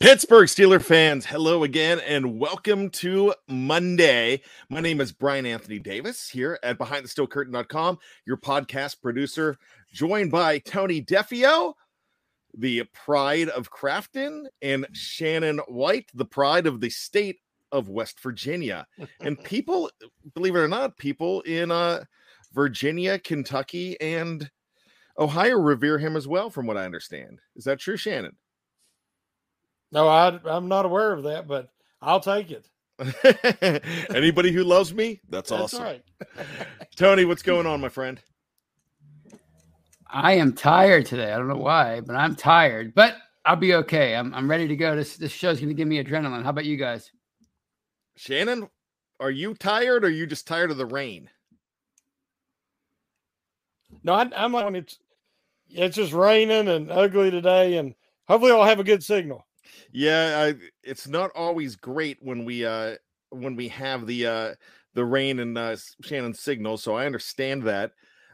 [0.00, 4.40] Pittsburgh Steeler fans, hello again and welcome to Monday.
[4.70, 9.58] My name is Bryan Anthony Davis here at BehindTheSteelCurtain.com, your podcast producer,
[9.92, 11.74] joined by Tony Defeo,
[12.56, 18.86] the pride of Crafton, and Shannon White, the pride of the state of West Virginia.
[19.20, 19.90] And people,
[20.34, 22.04] believe it or not, people in uh,
[22.54, 24.50] Virginia, Kentucky, and
[25.18, 27.40] Ohio revere him as well, from what I understand.
[27.54, 28.36] Is that true, Shannon?
[29.92, 31.70] No, I, I'm not aware of that, but
[32.02, 32.66] I'll take it.
[34.14, 35.84] Anybody who loves me, that's, That's awesome.
[35.84, 36.04] right.
[36.96, 38.20] Tony, what's going on, my friend?
[40.08, 41.32] I am tired today.
[41.32, 42.94] I don't know why, but I'm tired.
[42.94, 44.14] But I'll be okay.
[44.16, 44.96] I'm I'm ready to go.
[44.96, 46.42] This this show's gonna give me adrenaline.
[46.44, 47.10] How about you guys?
[48.16, 48.68] Shannon,
[49.20, 51.30] are you tired or are you just tired of the rain?
[54.04, 54.98] No, I, I'm on it's
[55.70, 57.94] it's just raining and ugly today, and
[58.28, 59.46] hopefully I'll have a good signal.
[59.92, 62.96] Yeah, I, it's not always great when we uh
[63.30, 64.54] when we have the uh
[64.94, 67.92] the rain and uh Shannon signal, so I understand that.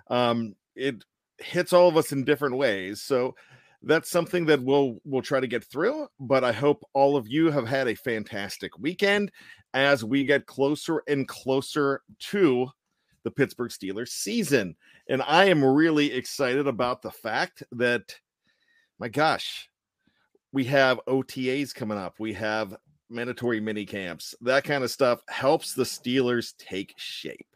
[0.08, 1.04] Um it
[1.38, 3.02] hits all of us in different ways.
[3.02, 3.34] So
[3.82, 7.50] that's something that we'll we'll try to get through, but I hope all of you
[7.50, 9.30] have had a fantastic weekend
[9.74, 12.68] as we get closer and closer to
[13.22, 14.76] the Pittsburgh Steelers season.
[15.08, 18.14] And I am really excited about the fact that
[18.98, 19.68] my gosh,
[20.56, 22.14] we have OTAs coming up.
[22.18, 22.74] We have
[23.10, 24.34] mandatory mini camps.
[24.40, 27.46] That kind of stuff helps the Steelers take shape.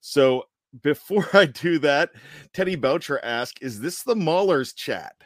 [0.00, 0.44] So
[0.84, 2.10] before I do that,
[2.52, 5.16] Teddy Belcher asked, "Is this the Maulers chat?"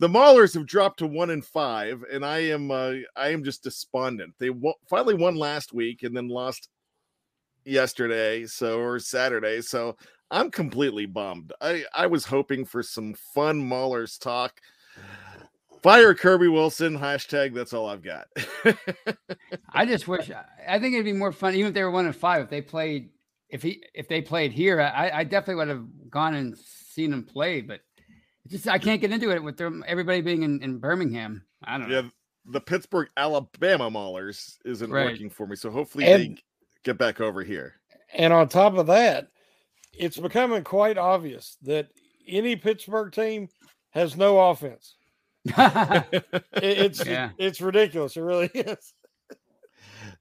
[0.00, 3.62] The Maulers have dropped to one and five, and I am uh, I am just
[3.62, 4.34] despondent.
[4.40, 6.70] They w- finally won last week and then lost
[7.64, 9.60] yesterday, so or Saturday.
[9.60, 9.96] So
[10.32, 11.52] I'm completely bummed.
[11.60, 14.60] I I was hoping for some fun Maulers talk.
[15.82, 17.54] Fire Kirby Wilson hashtag.
[17.54, 18.26] That's all I've got.
[19.72, 20.30] I just wish
[20.68, 22.60] I think it'd be more fun, even if they were one and five, if they
[22.60, 23.10] played
[23.48, 27.24] if he if they played here, I, I definitely would have gone and seen them
[27.24, 27.80] play, but
[28.44, 31.42] it's just I can't get into it with them everybody being in, in Birmingham.
[31.64, 32.00] I don't know.
[32.02, 32.08] yeah,
[32.46, 35.06] the Pittsburgh Alabama Maulers isn't Right.
[35.06, 36.42] working for me, so hopefully And- they
[36.84, 37.74] get back over here.
[38.12, 39.28] And on top of that,
[39.96, 41.88] it's becoming quite obvious that
[42.26, 43.48] any Pittsburgh team
[43.90, 44.96] has no offense.
[45.56, 46.24] It-
[46.62, 47.30] it's Yeah.
[47.38, 48.16] it's ridiculous.
[48.16, 48.92] It really is.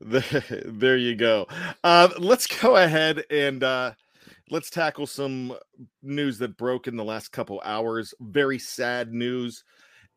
[0.02, 1.48] The- there you go.
[1.84, 3.94] Uh, let's go ahead and uh,
[4.50, 5.54] let's tackle some
[6.02, 8.14] news that broke in the last couple hours.
[8.20, 9.64] Very sad news.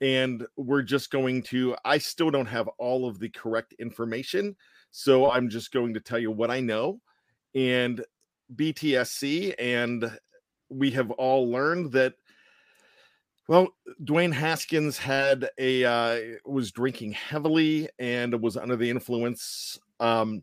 [0.01, 4.57] And we're just going to, I still don't have all of the correct information.
[4.91, 7.01] So I'm just going to tell you what I know.
[7.55, 8.05] And
[8.57, 10.11] BTSC, and
[10.71, 12.15] we have all learned that
[13.49, 13.69] well,
[14.05, 20.43] Dwayne Haskins had a uh, was drinking heavily and was under the influence Um,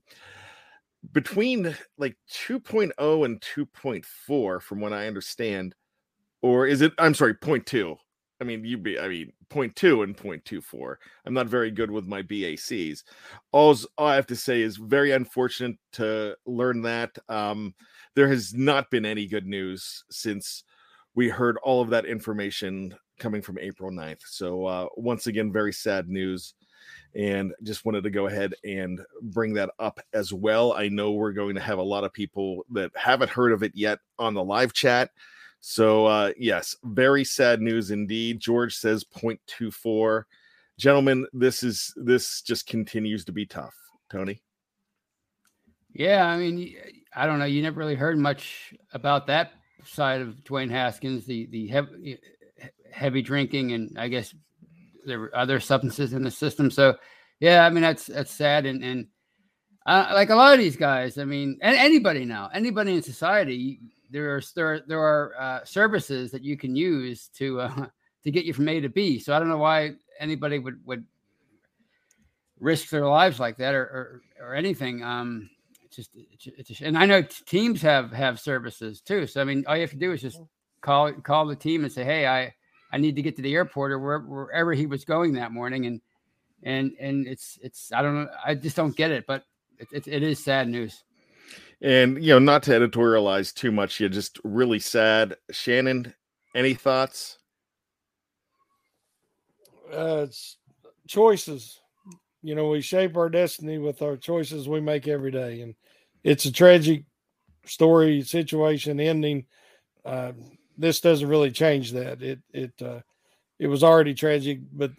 [1.14, 5.76] between like 2.0 and 2.4, from what I understand,
[6.42, 6.94] or is it?
[6.98, 7.96] I'm sorry, 0.2.
[8.42, 10.96] I mean, you be, I mean, 0.2 and 0.24.
[11.26, 13.04] I'm not very good with my BACs.
[13.52, 17.18] All, all I have to say is very unfortunate to learn that.
[17.28, 17.74] Um,
[18.16, 20.64] there has not been any good news since
[21.20, 24.22] we heard all of that information coming from April 9th.
[24.26, 26.54] So, uh, once again, very sad news.
[27.14, 30.72] And just wanted to go ahead and bring that up as well.
[30.72, 33.74] I know we're going to have a lot of people that haven't heard of it
[33.76, 35.10] yet on the live chat.
[35.60, 38.40] So uh yes, very sad news indeed.
[38.40, 40.24] George says 0.24.
[40.78, 43.76] Gentlemen, this is this just continues to be tough.
[44.10, 44.42] Tony.
[45.92, 46.76] Yeah, I mean,
[47.14, 47.46] I don't know.
[47.46, 49.52] You never really heard much about that
[49.86, 52.18] side of Dwayne Haskins, the the heavy,
[52.92, 54.34] heavy drinking, and I guess
[55.06, 56.72] there were other substances in the system.
[56.72, 56.96] So,
[57.40, 59.08] yeah, I mean that's that's sad, and and
[59.86, 63.80] uh, like a lot of these guys, I mean, and anybody now, anybody in society,
[64.12, 67.86] there are there, there are uh, services that you can use to uh,
[68.24, 69.20] to get you from A to B.
[69.20, 71.06] So I don't know why anybody would would
[72.60, 75.04] risk their lives like that or or, or anything.
[75.04, 75.50] Um,
[76.00, 76.12] just
[76.58, 79.28] it's just, and I know teams have have services too.
[79.28, 80.40] So I mean, all you have to do is just
[80.82, 82.54] call call the team and say, hey, I
[82.92, 85.86] I need to get to the airport or wherever, wherever he was going that morning,
[85.86, 86.02] and
[86.64, 89.44] and and it's it's I don't know, I just don't get it, but
[89.78, 91.04] it, it, it is sad news.
[91.82, 95.36] And you know, not to editorialize too much, you're just really sad.
[95.52, 96.14] Shannon,
[96.56, 97.38] any thoughts?
[99.94, 100.58] Uh, it's
[101.08, 101.80] choices.
[102.42, 105.76] You know, we shape our destiny with our choices we make every day, and
[106.24, 107.04] it's a tragic
[107.66, 109.46] story, situation, ending.
[110.06, 110.34] Uh,
[110.78, 112.22] this doesn't really change that.
[112.22, 113.02] It it uh,
[113.60, 114.92] it was already tragic, but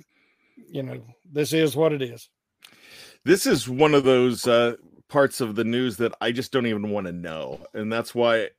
[0.70, 2.28] you know, this is what it is.
[3.24, 4.76] This is one of those uh,
[5.08, 7.60] parts of the news that I just don't even want to know.
[7.74, 8.50] And that's why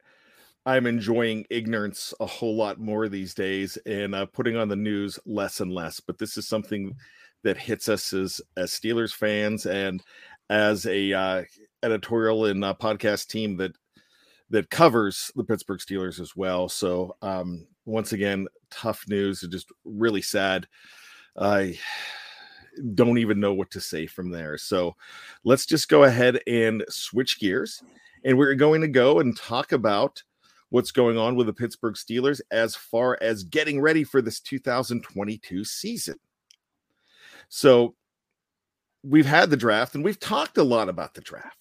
[0.66, 5.18] I'm enjoying ignorance a whole lot more these days and uh, putting on the news
[5.26, 6.00] less and less.
[6.00, 6.96] But this is something
[7.44, 10.04] that hits us as as Steelers fans and
[10.50, 11.44] as a uh,
[11.84, 13.76] editorial and uh, podcast team that
[14.50, 16.68] that covers the Pittsburgh Steelers as well.
[16.68, 19.42] So um, once again, tough news.
[19.50, 20.68] Just really sad.
[21.38, 21.80] I
[22.94, 24.58] don't even know what to say from there.
[24.58, 24.96] So
[25.44, 27.82] let's just go ahead and switch gears.
[28.24, 30.22] And we're going to go and talk about
[30.70, 35.64] what's going on with the Pittsburgh Steelers as far as getting ready for this 2022
[35.64, 36.16] season.
[37.50, 37.96] So
[39.04, 41.61] we've had the draft and we've talked a lot about the draft.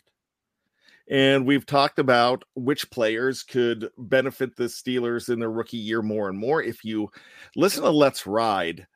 [1.10, 6.28] And we've talked about which players could benefit the Steelers in their rookie year more
[6.28, 6.62] and more.
[6.62, 7.10] If you
[7.56, 8.86] listen to Let's Ride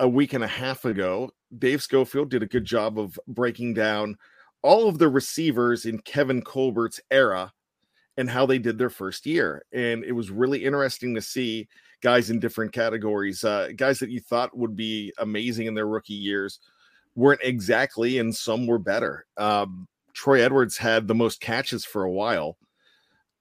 [0.00, 4.16] a week and a half ago, Dave Schofield did a good job of breaking down
[4.62, 7.52] all of the receivers in Kevin Colbert's era
[8.16, 9.64] and how they did their first year.
[9.72, 11.68] And it was really interesting to see
[12.00, 16.14] guys in different categories, uh, guys that you thought would be amazing in their rookie
[16.14, 16.58] years
[17.14, 19.26] weren't exactly, and some were better.
[19.36, 22.56] Um, Troy Edwards had the most catches for a while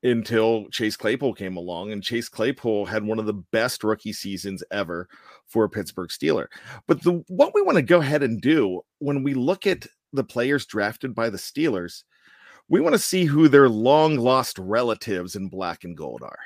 [0.03, 4.61] until Chase Claypool came along, and Chase Claypool had one of the best rookie seasons
[4.71, 5.07] ever
[5.47, 6.47] for a Pittsburgh Steeler.
[6.85, 10.23] But the what we want to go ahead and do when we look at the
[10.23, 12.03] players drafted by the Steelers,
[12.67, 16.39] we want to see who their long lost relatives in black and gold are.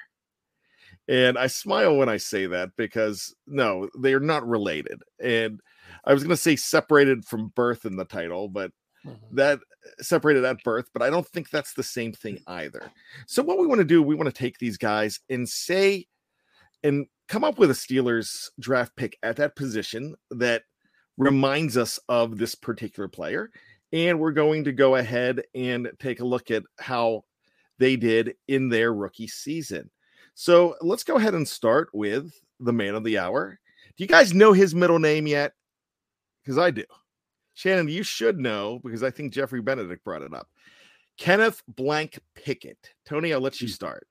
[1.07, 5.01] And I smile when I say that because no, they are not related.
[5.19, 5.59] And
[6.05, 8.71] I was going to say separated from birth in the title, but
[9.05, 9.35] mm-hmm.
[9.35, 9.59] that
[9.99, 12.91] separated at birth, but I don't think that's the same thing either.
[13.27, 16.07] So what we want to do, we want to take these guys and say
[16.83, 20.63] and come up with a Steelers draft pick at that position that
[21.17, 23.51] reminds us of this particular player.
[23.91, 27.23] And we're going to go ahead and take a look at how
[27.79, 29.89] they did in their rookie season.
[30.35, 33.59] So let's go ahead and start with the man of the hour.
[33.97, 35.53] Do you guys know his middle name yet?
[36.43, 36.85] Because I do.
[37.59, 40.47] Shannon, you should know because I think Jeffrey Benedict brought it up.
[41.17, 42.77] Kenneth Blank Pickett.
[43.05, 44.07] Tony, I'll let you start.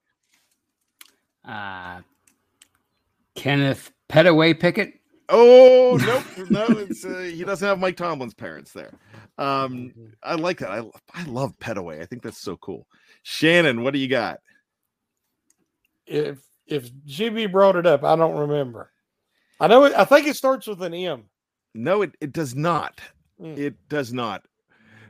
[1.47, 2.03] Uh,
[3.35, 5.01] Kenneth Petaway Pickett.
[5.31, 5.99] Oh
[6.37, 8.93] nope, no, it's uh, he doesn't have Mike Tomlin's parents there.
[9.39, 10.71] Um, I like that.
[10.71, 10.83] I
[11.15, 12.03] I love Petaway.
[12.03, 12.87] I think that's so cool.
[13.23, 14.41] Shannon, what do you got?
[16.07, 18.91] If if GB brought it up, I don't remember.
[19.59, 19.95] I know it.
[19.97, 21.25] I think it starts with an M.
[21.75, 23.01] No, it, it does not.
[23.41, 23.57] Mm.
[23.59, 24.45] It does not.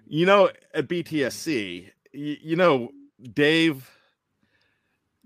[0.06, 2.90] You know, at BTSC, you, you know,
[3.34, 3.90] Dave,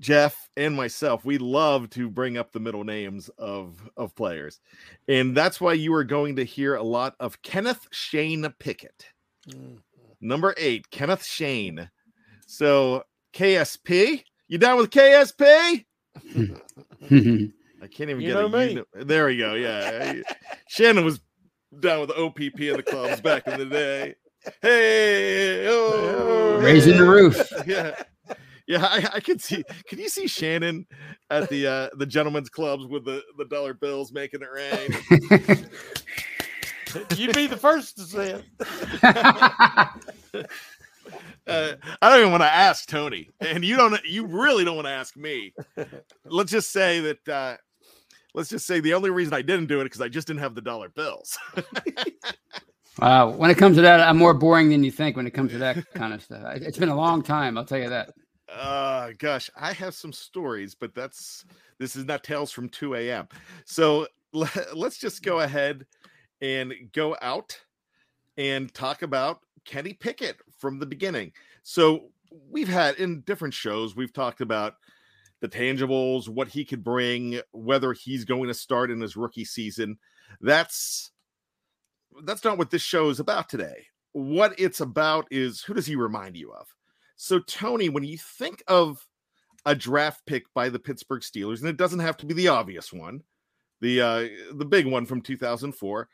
[0.00, 4.61] Jeff, and myself, we love to bring up the middle names of of players,
[5.09, 9.06] and that's why you are going to hear a lot of Kenneth Shane Pickett.
[9.49, 9.78] Mm.
[10.21, 11.88] Number eight, Kenneth Shane.
[12.47, 13.04] So
[13.35, 15.85] KSP, you down with KSP?
[17.04, 18.68] I can't even You get know a me.
[18.71, 19.54] uni- There we go.
[19.54, 20.14] Yeah,
[20.68, 21.21] Shannon was
[21.80, 24.14] down with the OPP in the clubs back in the day.
[24.60, 27.40] Hey, oh, Raising the roof.
[27.66, 27.94] Yeah,
[28.66, 28.84] yeah.
[28.84, 29.62] I, I could see.
[29.86, 30.84] Can you see Shannon
[31.30, 35.68] at the uh the gentlemen's clubs with the the dollar bills making it rain?
[37.16, 38.44] You'd be the first to say it.
[41.44, 43.98] Uh, I don't even want to ask Tony, and you don't.
[44.04, 45.52] You really don't want to ask me.
[46.24, 47.28] Let's just say that.
[47.28, 47.56] uh
[48.34, 50.54] Let's just say the only reason I didn't do it because I just didn't have
[50.54, 51.38] the dollar bills.
[52.98, 53.30] Wow.
[53.30, 55.58] When it comes to that, I'm more boring than you think when it comes to
[55.58, 56.42] that kind of stuff.
[56.56, 58.12] It- It's been a long time, I'll tell you that.
[58.50, 61.46] Uh gosh, I have some stories, but that's
[61.78, 63.28] this is not tales from 2 a.m.
[63.64, 65.86] So le- let's just go ahead
[66.42, 67.58] and go out
[68.36, 71.32] and talk about Kenny Pickett from the beginning.
[71.62, 72.10] So
[72.50, 74.74] we've had in different shows, we've talked about
[75.42, 79.99] the tangibles, what he could bring, whether he's going to start in his rookie season.
[80.40, 81.11] That's
[82.25, 83.87] that's not what this show is about today.
[84.12, 86.68] What it's about is who does he remind you of?
[87.16, 89.06] So, Tony, when you think of
[89.66, 92.92] a draft pick by the Pittsburgh Steelers, and it doesn't have to be the obvious
[92.92, 93.22] one,
[93.80, 96.08] the uh, the big one from 2004,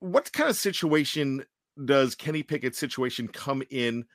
[0.00, 1.44] what kind of situation
[1.84, 4.06] does Kenny Pickett's situation come in,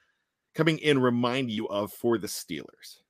[0.55, 3.01] coming in, remind you of for the Steelers?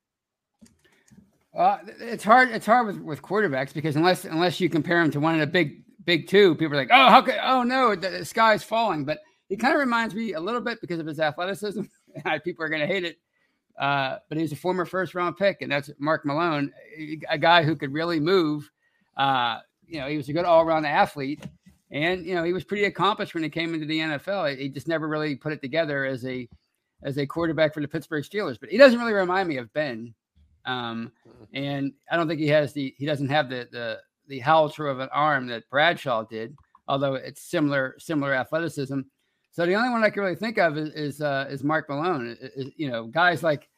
[1.56, 2.50] Uh, it's hard.
[2.50, 5.46] It's hard with, with quarterbacks because unless unless you compare him to one of the
[5.46, 7.36] big big two, people are like, oh, how could?
[7.42, 9.04] Oh no, the, the sky's falling.
[9.04, 11.82] But he kind of reminds me a little bit because of his athleticism.
[12.44, 13.16] people are going to hate it.
[13.78, 16.72] Uh, but he's a former first round pick, and that's Mark Malone,
[17.28, 18.70] a guy who could really move.
[19.16, 21.42] Uh, you know, he was a good all around athlete,
[21.90, 24.56] and you know he was pretty accomplished when he came into the NFL.
[24.56, 26.48] He just never really put it together as a
[27.02, 28.60] as a quarterback for the Pittsburgh Steelers.
[28.60, 30.14] But he doesn't really remind me of Ben.
[30.66, 31.12] Um,
[31.54, 33.98] and I don't think he has the he doesn't have the the
[34.28, 36.54] the halter of an arm that Bradshaw did,
[36.88, 39.00] although it's similar similar athleticism.
[39.52, 42.36] So the only one I can really think of is is, uh, is Mark Malone.
[42.42, 43.68] I- I- you know, guys like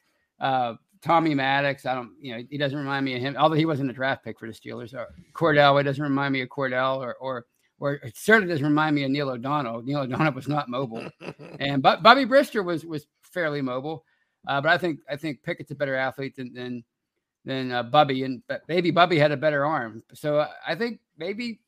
[0.40, 1.86] uh, Tommy Maddox.
[1.86, 4.22] I don't, you know, he doesn't remind me of him, although he wasn't a draft
[4.24, 4.92] pick for the Steelers.
[4.92, 7.46] Or Kordell, it doesn't remind me of Kordell, or or
[7.78, 9.82] or it certainly doesn't remind me of Neil O'Donnell.
[9.82, 11.08] Neil O'Donnell was not mobile,
[11.60, 14.04] and but Bubby Brister was was fairly mobile.
[14.46, 16.84] Uh, but I think I think Pickett's a better athlete than than
[17.44, 20.02] than uh, Bubby, and but maybe Bubby had a better arm.
[20.14, 21.60] So uh, I think maybe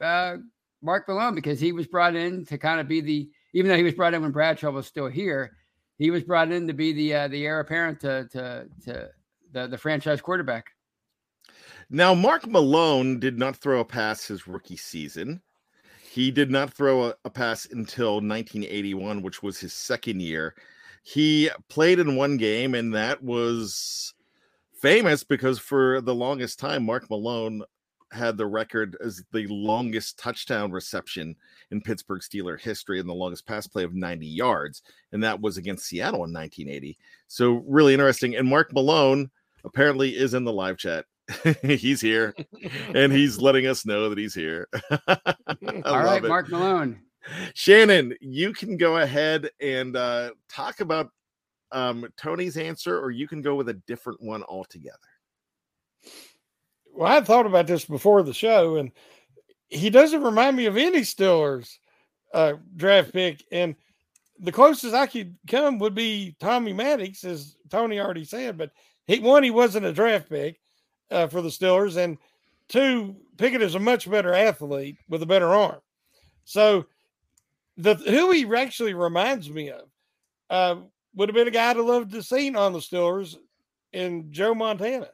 [0.00, 0.36] uh,
[0.82, 3.82] Mark Malone because he was brought in to kind of be the even though he
[3.82, 5.56] was brought in when Bradshaw was still here,
[5.98, 9.08] he was brought in to be the uh, the heir apparent to to to
[9.52, 10.66] the the franchise quarterback.
[11.90, 15.42] Now, Mark Malone did not throw a pass his rookie season.
[16.02, 20.54] He did not throw a, a pass until 1981, which was his second year.
[21.02, 24.14] He played in one game, and that was
[24.80, 27.62] famous because for the longest time, Mark Malone
[28.12, 31.34] had the record as the longest touchdown reception
[31.70, 34.82] in Pittsburgh Steeler history and the longest pass play of 90 yards.
[35.12, 36.98] And that was against Seattle in 1980.
[37.26, 38.36] So, really interesting.
[38.36, 39.30] And Mark Malone
[39.64, 41.06] apparently is in the live chat.
[41.62, 42.34] he's here
[42.94, 44.68] and he's letting us know that he's here.
[45.84, 46.28] All right, it.
[46.28, 47.00] Mark Malone.
[47.54, 51.10] Shannon, you can go ahead and uh, talk about
[51.70, 54.98] um, Tony's answer, or you can go with a different one altogether.
[56.92, 58.92] Well, I thought about this before the show, and
[59.68, 61.78] he doesn't remind me of any Steelers
[62.34, 63.42] uh, draft pick.
[63.50, 63.74] And
[64.38, 68.58] the closest I could come would be Tommy Maddox, as Tony already said.
[68.58, 68.72] But
[69.06, 70.60] he one, he wasn't a draft pick
[71.10, 72.18] uh, for the Steelers, and
[72.68, 75.80] two, Pickett is a much better athlete with a better arm.
[76.44, 76.86] So
[77.76, 79.88] the who he actually reminds me of
[80.50, 80.76] uh,
[81.14, 83.36] would have been a guy I'd have loved to seen on the Steelers
[83.92, 85.08] in Joe Montana.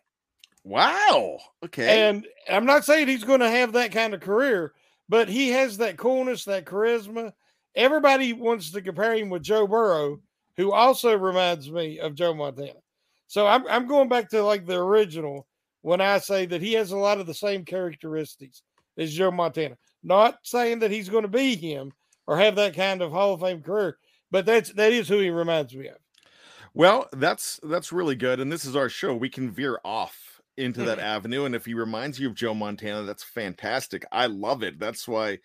[0.64, 1.38] Wow.
[1.64, 2.08] Okay.
[2.08, 4.74] And I'm not saying he's going to have that kind of career,
[5.08, 7.32] but he has that coolness, that charisma.
[7.74, 10.20] Everybody wants to compare him with Joe Burrow,
[10.56, 12.80] who also reminds me of Joe Montana.
[13.28, 15.46] So I'm I'm going back to like the original
[15.82, 18.62] when I say that he has a lot of the same characteristics
[18.96, 19.76] as Joe Montana.
[20.02, 21.92] Not saying that he's going to be him
[22.28, 23.96] or have that kind of Hall of Fame career,
[24.30, 25.96] but that's that is who he reminds me of.
[26.74, 29.16] Well, that's that's really good, and this is our show.
[29.16, 31.06] We can veer off into that mm-hmm.
[31.06, 34.04] avenue, and if he reminds you of Joe Montana, that's fantastic.
[34.12, 34.78] I love it.
[34.78, 35.38] That's why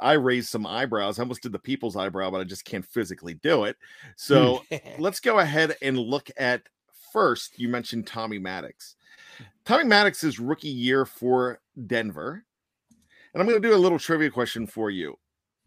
[0.00, 1.18] I raised some eyebrows.
[1.18, 3.76] I almost did the people's eyebrow, but I just can't physically do it.
[3.76, 4.12] Mm.
[4.16, 4.62] So
[4.98, 6.62] let's go ahead and look at
[7.12, 7.58] first.
[7.58, 8.96] You mentioned Tommy Maddox.
[9.66, 12.42] Tommy Maddox's rookie year for Denver,
[13.34, 15.18] and I'm going to do a little trivia question for you.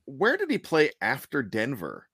[0.06, 2.08] Where did he play after Denver?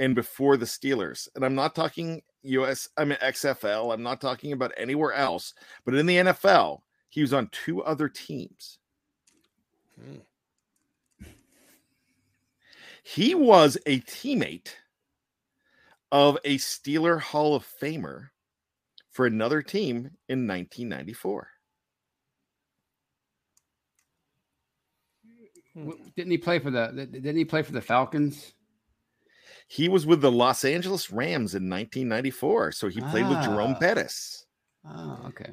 [0.00, 1.28] and before the Steelers.
[1.34, 5.54] And I'm not talking US, I mean XFL, I'm not talking about anywhere else,
[5.84, 8.78] but in the NFL, he was on two other teams.
[9.98, 10.16] Hmm.
[13.02, 14.72] He was a teammate
[16.10, 18.30] of a Steeler Hall of Famer
[19.10, 21.48] for another team in 1994.
[25.26, 25.48] W-
[26.16, 27.08] Didn't he play for the?
[27.10, 28.52] Didn't he play for the Falcons?
[29.66, 33.78] He was with the Los Angeles Rams in 1994, so he played with Jerome Ah.
[33.80, 34.46] Bettis.
[34.86, 35.50] Oh, okay.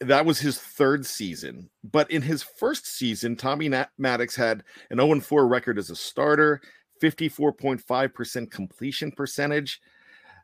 [0.00, 1.68] That was his third season.
[1.82, 5.96] But in his first season, Tommy Nat- Maddox had an 0 4 record as a
[5.96, 6.60] starter,
[7.02, 9.80] 54.5% completion percentage.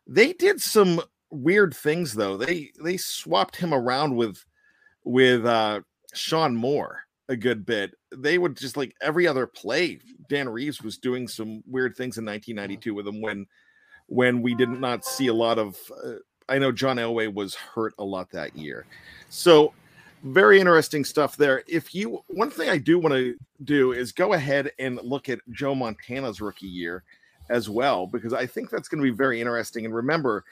[0.06, 1.00] They did some
[1.30, 2.36] weird things though.
[2.36, 4.44] They they swapped him around with
[5.04, 5.80] with uh
[6.14, 7.94] Shawn Moore a good bit.
[8.14, 10.00] They would just like every other play.
[10.28, 13.46] Dan Reeves was doing some weird things in 1992 with them when
[14.06, 16.14] when we did not see a lot of uh,
[16.48, 18.84] I know John Elway was hurt a lot that year.
[19.30, 19.72] So
[20.22, 21.62] very interesting stuff there.
[21.66, 25.40] If you one thing I do want to do is go ahead and look at
[25.50, 27.04] Joe Montana's rookie year
[27.50, 30.44] as well because I think that's going to be very interesting and remember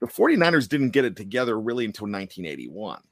[0.00, 3.02] the 49ers didn't get it together really until 1981.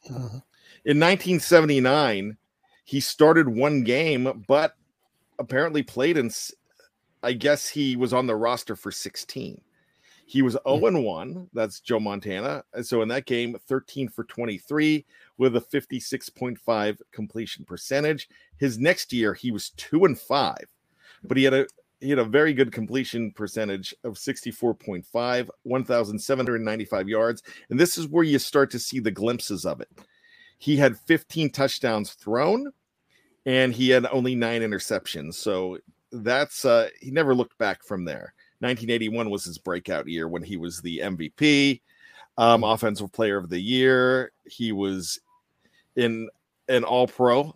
[0.85, 2.37] In 1979,
[2.89, 4.75] he started one game but
[5.39, 6.31] apparently played in
[7.23, 9.61] I guess he was on the roster for 16.
[10.25, 11.51] He was 0 and 1.
[11.53, 12.65] That's Joe Montana.
[12.73, 15.05] And so in that game, 13 for 23
[15.37, 18.27] with a 56.5 completion percentage.
[18.57, 20.57] His next year, he was 2 and 5,
[21.25, 21.67] but he had a
[22.01, 27.43] he had a very good completion percentage of 64.5, 1,795 yards.
[27.69, 29.89] And this is where you start to see the glimpses of it.
[30.59, 32.73] He had 15 touchdowns thrown
[33.47, 35.35] and he had only nine interceptions.
[35.35, 35.79] So
[36.11, 38.35] that's uh he never looked back from there.
[38.61, 41.81] 1981 was his breakout year when he was the MVP,
[42.37, 44.33] um, offensive player of the year.
[44.47, 45.21] He was
[45.97, 46.29] in
[46.69, 47.55] an all pro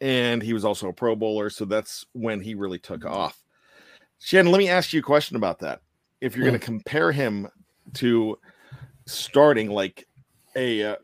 [0.00, 1.48] and he was also a pro bowler.
[1.48, 3.42] So that's when he really took off.
[4.18, 5.80] Shannon, let me ask you a question about that.
[6.20, 7.48] If you're going to compare him
[7.94, 8.38] to
[9.06, 10.06] starting like
[10.54, 10.96] a uh,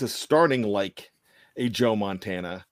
[0.00, 1.10] to starting like
[1.56, 2.66] a Joe Montana,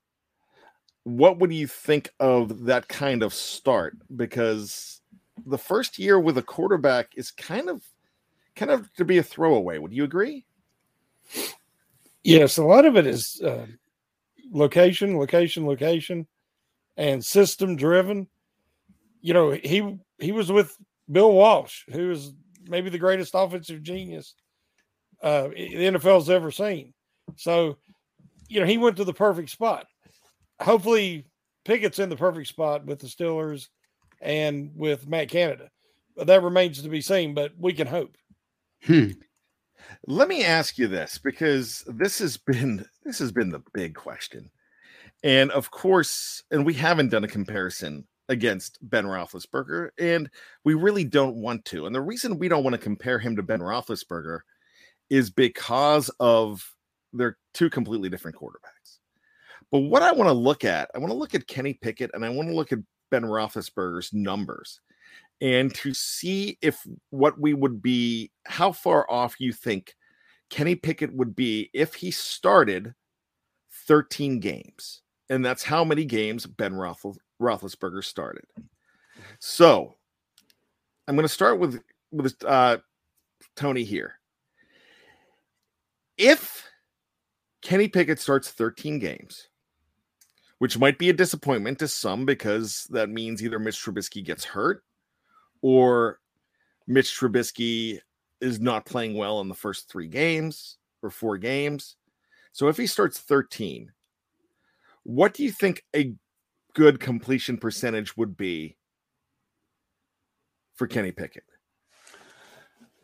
[1.04, 3.96] what would you think of that kind of start?
[4.16, 5.00] Because
[5.46, 7.82] the first year with a quarterback is kind of
[8.56, 9.78] kind of to be a throwaway.
[9.78, 10.44] Would you agree?
[12.24, 13.66] Yes, a lot of it is uh,
[14.50, 16.26] location, location, location,
[16.96, 18.26] and system driven.
[19.20, 20.76] You know, he he was with
[21.10, 22.32] Bill Walsh, who is
[22.66, 24.34] maybe the greatest offensive genius
[25.22, 26.94] uh, the NFL's ever seen.
[27.36, 27.76] So,
[28.48, 29.86] you know, he went to the perfect spot.
[30.60, 31.26] Hopefully,
[31.64, 33.68] Pickett's in the perfect spot with the Steelers
[34.20, 35.70] and with Matt Canada.
[36.16, 38.16] But that remains to be seen, but we can hope.
[38.84, 39.10] Hmm.
[40.06, 44.50] Let me ask you this because this has been this has been the big question.
[45.22, 50.30] And of course, and we haven't done a comparison against Ben Roethlisberger, and
[50.64, 51.86] we really don't want to.
[51.86, 54.40] And the reason we don't want to compare him to Ben Roethlisberger
[55.10, 56.64] is because of
[57.12, 58.98] they're two completely different quarterbacks.
[59.70, 62.24] But what I want to look at, I want to look at Kenny Pickett and
[62.24, 62.78] I want to look at
[63.10, 64.80] Ben Roethlisberger's numbers
[65.40, 69.94] and to see if what we would be, how far off you think
[70.50, 72.94] Kenny Pickett would be if he started
[73.86, 75.02] 13 games.
[75.30, 78.44] And that's how many games Ben Roethlis- Roethlisberger started.
[79.38, 79.94] So
[81.06, 82.78] I'm going to start with, with uh,
[83.54, 84.14] Tony here.
[86.16, 86.67] If
[87.68, 89.50] Kenny Pickett starts 13 games,
[90.56, 94.82] which might be a disappointment to some because that means either Mitch Trubisky gets hurt
[95.60, 96.18] or
[96.86, 97.98] Mitch Trubisky
[98.40, 101.96] is not playing well in the first three games or four games.
[102.52, 103.92] So if he starts 13,
[105.02, 106.14] what do you think a
[106.74, 108.78] good completion percentage would be
[110.74, 111.44] for Kenny Pickett?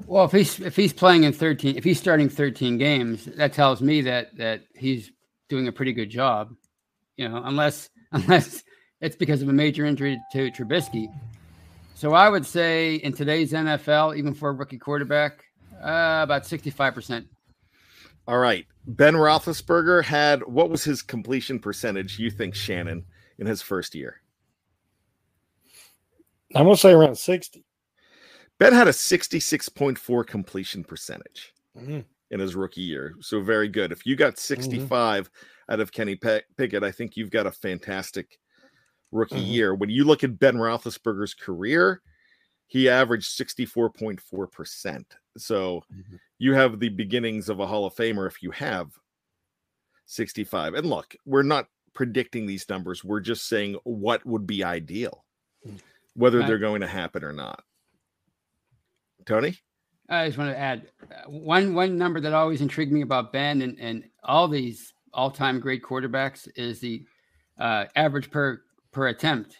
[0.06, 3.80] Well, if he's if he's playing in 13, if he's starting 13 games, that tells
[3.80, 5.10] me that that he's
[5.48, 6.54] doing a pretty good job.
[7.16, 8.62] You know, unless unless
[9.00, 11.08] it's because of a major injury to Trubisky.
[11.94, 15.44] So I would say in today's NFL, even for a rookie quarterback,
[15.80, 17.26] uh, about 65%.
[18.26, 18.66] All right.
[18.86, 22.18] Ben Roethlisberger had what was his completion percentage?
[22.18, 23.04] You think Shannon
[23.38, 24.20] in his first year?
[26.54, 27.64] I'm going to say around 60.
[28.64, 32.02] Ben had a 66.4 completion percentage Mhm.
[32.30, 33.14] in his rookie year.
[33.20, 33.92] So very good.
[33.92, 35.28] If you got 65
[35.68, 38.38] out of Kenny Pickett, I think you've got a fantastic
[39.12, 39.52] rookie Mhm.
[39.52, 39.74] year.
[39.74, 42.00] When you look at Ben Roethlisberger's career,
[42.66, 45.14] he averaged 64.4%.
[45.36, 46.16] So mm-hmm.
[46.38, 48.98] you have the beginnings of a Hall of Famer if you have
[50.06, 50.72] 65.
[50.72, 53.04] And look, we're not predicting these numbers.
[53.04, 55.26] We're just saying what would be ideal,
[55.66, 55.78] mm.
[56.14, 57.62] whether they're going to happen or not.
[59.26, 59.56] Tony?
[60.08, 63.62] I just want to add uh, one one number that always intrigued me about Ben
[63.62, 67.04] and, and all these all time great quarterbacks is the
[67.58, 69.56] uh, average per per attempt.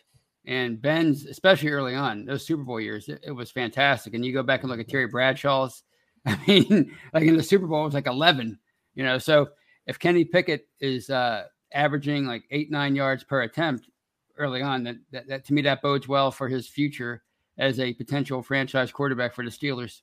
[0.47, 4.13] And Ben's, especially early on, those Super Bowl years, it, it, was fantastic.
[4.13, 5.85] And you go back and look at Terry Bradshaw's,
[6.27, 8.59] I mean, like in the Super Bowl, it was like 11,
[8.95, 9.17] you know.
[9.17, 9.49] So
[9.87, 13.89] if Kenny Pickett is uh, averaging like eight, nine yards per attempt
[14.37, 17.23] early on, that, that, that to me, that bodes well for his future
[17.59, 20.03] as a potential franchise quarterback for the Steelers.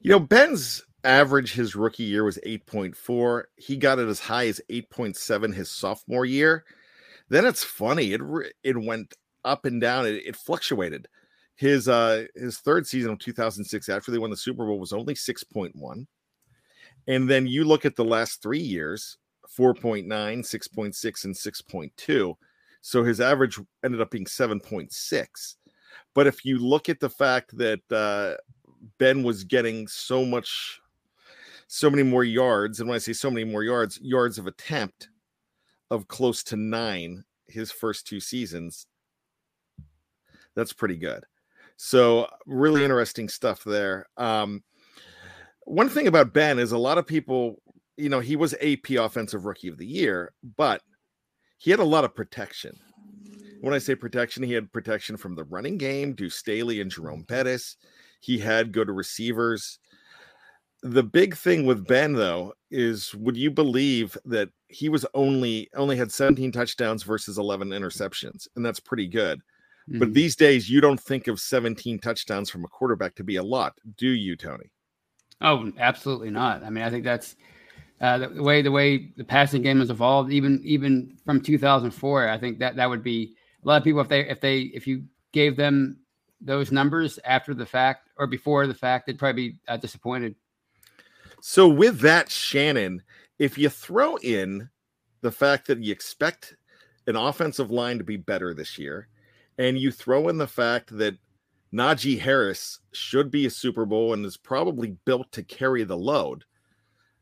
[0.00, 3.44] You know, Ben's average his rookie year was 8.4.
[3.56, 6.64] He got it as high as 8.7 his sophomore year.
[7.28, 8.12] Then it's funny.
[8.12, 8.20] It
[8.62, 10.06] it went up and down.
[10.06, 11.08] It, it fluctuated.
[11.54, 15.14] His uh his third season of 2006 after they won the Super Bowl was only
[15.14, 16.06] 6.1.
[17.08, 19.16] And then you look at the last 3 years,
[19.56, 22.34] 4.9, 6.6 and 6.2.
[22.80, 25.54] So his average ended up being 7.6.
[26.16, 28.36] But if you look at the fact that uh,
[28.96, 30.80] Ben was getting so much,
[31.66, 35.10] so many more yards, and when I say so many more yards, yards of attempt
[35.90, 38.86] of close to nine his first two seasons,
[40.54, 41.22] that's pretty good.
[41.76, 44.06] So really interesting stuff there.
[44.16, 44.64] Um,
[45.64, 47.60] one thing about Ben is a lot of people,
[47.98, 50.80] you know, he was AP Offensive Rookie of the Year, but
[51.58, 52.78] he had a lot of protection.
[53.60, 57.22] When I say protection, he had protection from the running game, Deuce Staley and Jerome
[57.22, 57.76] Bettis.
[58.20, 59.78] He had good receivers.
[60.82, 65.96] The big thing with Ben, though, is would you believe that he was only only
[65.96, 69.40] had 17 touchdowns versus 11 interceptions, and that's pretty good.
[69.88, 69.98] Mm-hmm.
[70.00, 73.42] But these days, you don't think of 17 touchdowns from a quarterback to be a
[73.42, 74.70] lot, do you, Tony?
[75.40, 76.64] Oh, absolutely not.
[76.64, 77.36] I mean, I think that's
[78.00, 82.28] uh, the way the way the passing game has evolved, even even from 2004.
[82.28, 83.34] I think that that would be
[83.66, 85.98] a lot of people if they if they if you gave them
[86.40, 90.34] those numbers after the fact or before the fact, they'd probably be uh, disappointed.
[91.40, 93.02] So with that, Shannon,
[93.38, 94.68] if you throw in
[95.20, 96.56] the fact that you expect
[97.06, 99.08] an offensive line to be better this year,
[99.58, 101.16] and you throw in the fact that
[101.72, 106.44] Najee Harris should be a Super Bowl and is probably built to carry the load,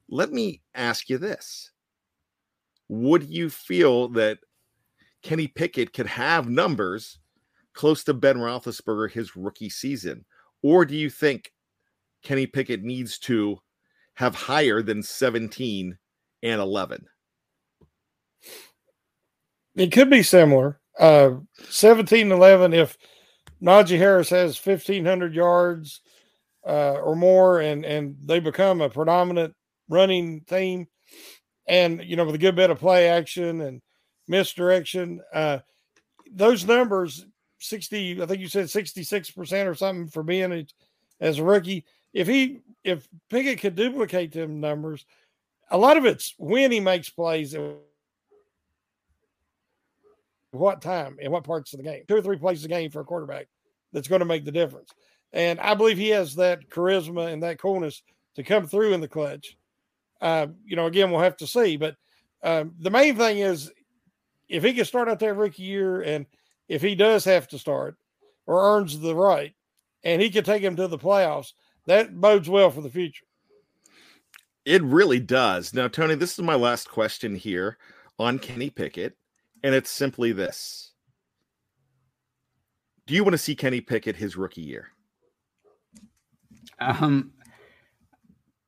[0.08, 1.70] let me ask you this.
[2.88, 4.38] Would you feel that
[5.24, 7.18] Kenny Pickett could have numbers
[7.72, 10.24] close to Ben Roethlisberger his rookie season?
[10.62, 11.50] Or do you think
[12.22, 13.58] Kenny Pickett needs to
[14.14, 15.98] have higher than 17
[16.42, 17.06] and 11?
[19.74, 20.78] It could be similar.
[20.98, 21.36] Uh,
[21.68, 22.96] 17 11, if
[23.62, 26.02] Najee Harris has 1,500 yards
[26.66, 29.54] uh, or more and, and they become a predominant
[29.88, 30.86] running team,
[31.66, 33.80] and, you know, with a good bit of play action and
[34.28, 35.58] misdirection, uh,
[36.30, 37.26] those numbers
[37.58, 40.66] 60, I think you said 66% or something for being a,
[41.20, 41.84] as a rookie.
[42.12, 45.04] If he, if Pickett could duplicate them numbers,
[45.70, 47.56] a lot of it's when he makes plays
[50.52, 52.02] what time and what parts of the game.
[52.06, 53.48] Two or three plays a game for a quarterback
[53.92, 54.90] that's going to make the difference.
[55.32, 58.02] And I believe he has that charisma and that coolness
[58.36, 59.56] to come through in the clutch.
[60.20, 61.76] Uh, you know, again, we'll have to see.
[61.76, 61.96] But
[62.42, 63.72] um, the main thing is
[64.48, 66.26] if he can start out that rookie year and–
[66.68, 67.96] if he does have to start
[68.46, 69.54] or earns the right
[70.02, 71.52] and he can take him to the playoffs,
[71.86, 73.26] that bodes well for the future.
[74.64, 75.74] It really does.
[75.74, 77.76] Now, Tony, this is my last question here
[78.18, 79.16] on Kenny Pickett,
[79.62, 80.92] and it's simply this
[83.06, 84.88] Do you want to see Kenny Pickett his rookie year?
[86.80, 87.32] Um,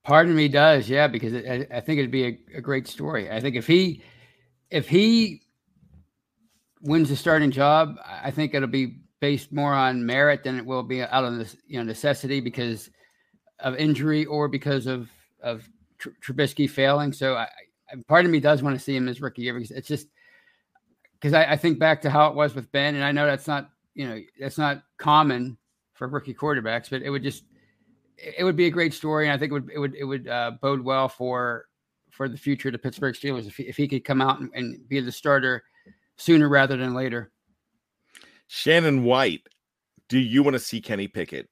[0.04, 3.30] pardon me does, yeah, because it, I, I think it'd be a, a great story.
[3.30, 4.02] I think if he
[4.70, 5.45] if he
[6.86, 10.82] wins the starting job, I think it'll be based more on merit than it will
[10.82, 12.90] be out of this, you know, necessity because
[13.60, 15.10] of injury or because of
[15.42, 15.68] of
[15.98, 17.12] Tr- Trubisky failing.
[17.12, 17.48] So, I,
[17.90, 20.08] I, part of me does want to see him as rookie year because it's just
[21.14, 23.46] because I, I, think back to how it was with Ben, and I know that's
[23.46, 25.56] not you know that's not common
[25.94, 27.44] for rookie quarterbacks, but it would just
[28.18, 30.28] it would be a great story, and I think it would it would it would
[30.28, 31.66] uh, bode well for
[32.10, 34.50] for the future of the Pittsburgh Steelers if he, if he could come out and,
[34.54, 35.64] and be the starter
[36.16, 37.30] sooner rather than later.
[38.48, 39.46] Shannon White,
[40.08, 41.48] do you want to see Kenny Pickett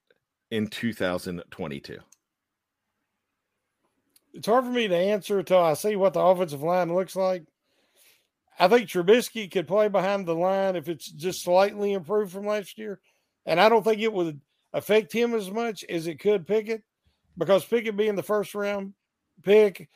[0.51, 1.99] in 2022?
[4.33, 7.45] It's hard for me to answer until I see what the offensive line looks like.
[8.59, 12.79] I think Trubisky could play behind the line if it's just slightly improved from last
[12.79, 13.01] year.
[13.47, 14.41] and I don't think it would
[14.73, 16.83] affect him as much as it could Pickett,
[17.37, 18.95] because Pickett being the first round
[19.43, 19.89] pick,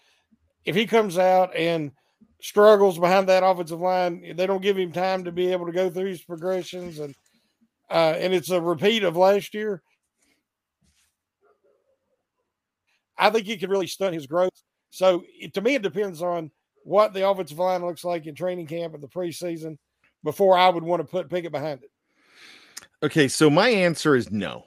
[0.65, 1.93] if he comes out and
[2.41, 5.91] struggles behind that offensive line, they don't give him time to be able to go
[5.91, 7.15] through his progressions, and
[7.91, 9.83] uh, and it's a repeat of last year.
[13.17, 14.53] I think he could really stunt his growth.
[14.91, 16.51] So it, to me, it depends on
[16.85, 19.77] what the offensive line looks like in training camp and the preseason
[20.23, 21.91] before I would want to put Pickett behind it.
[23.03, 24.65] Okay, so my answer is no.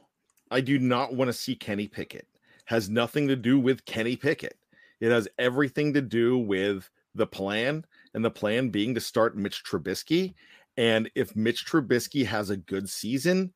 [0.49, 2.27] I do not want to see Kenny Pickett.
[2.65, 4.57] Has nothing to do with Kenny Pickett.
[4.99, 9.63] It has everything to do with the plan, and the plan being to start Mitch
[9.63, 10.33] Trubisky.
[10.77, 13.53] And if Mitch Trubisky has a good season,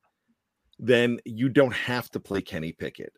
[0.78, 3.12] then you don't have to play Kenny Pickett.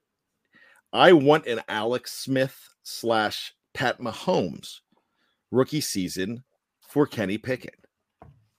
[0.93, 4.81] I want an Alex Smith slash Pat Mahomes
[5.51, 6.45] rookie season
[6.81, 7.75] for Kenny Pickett.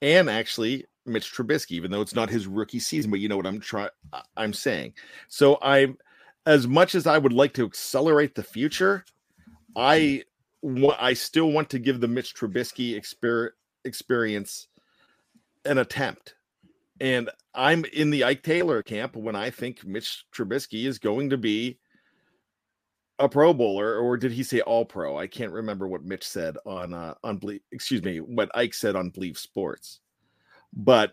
[0.02, 3.46] And actually Mitch Trubisky, even though it's not his rookie season, but you know what
[3.46, 3.90] I'm trying
[4.36, 4.94] I'm saying.
[5.28, 5.98] So I'm
[6.46, 9.04] as much as I would like to accelerate the future,
[9.76, 10.24] I
[10.98, 13.50] I still want to give the Mitch Trubisky exper-
[13.84, 14.68] experience
[15.64, 16.34] an attempt.
[17.00, 21.38] And I'm in the Ike Taylor camp when I think Mitch Trubisky is going to
[21.38, 21.78] be
[23.18, 25.16] a Pro Bowler, or did he say All Pro?
[25.16, 28.96] I can't remember what Mitch said on uh, on Ble- excuse me, what Ike said
[28.96, 30.00] on Believe Sports.
[30.72, 31.12] But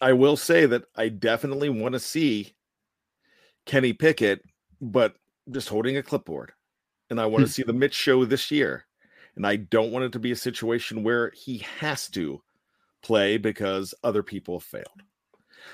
[0.00, 2.54] I will say that I definitely want to see
[3.66, 4.42] Kenny Pickett,
[4.80, 5.14] but
[5.50, 6.52] just holding a clipboard.
[7.10, 7.52] And I want to hmm.
[7.52, 8.86] see the Mitch show this year.
[9.36, 12.42] And I don't want it to be a situation where he has to
[13.02, 15.02] play because other people have failed.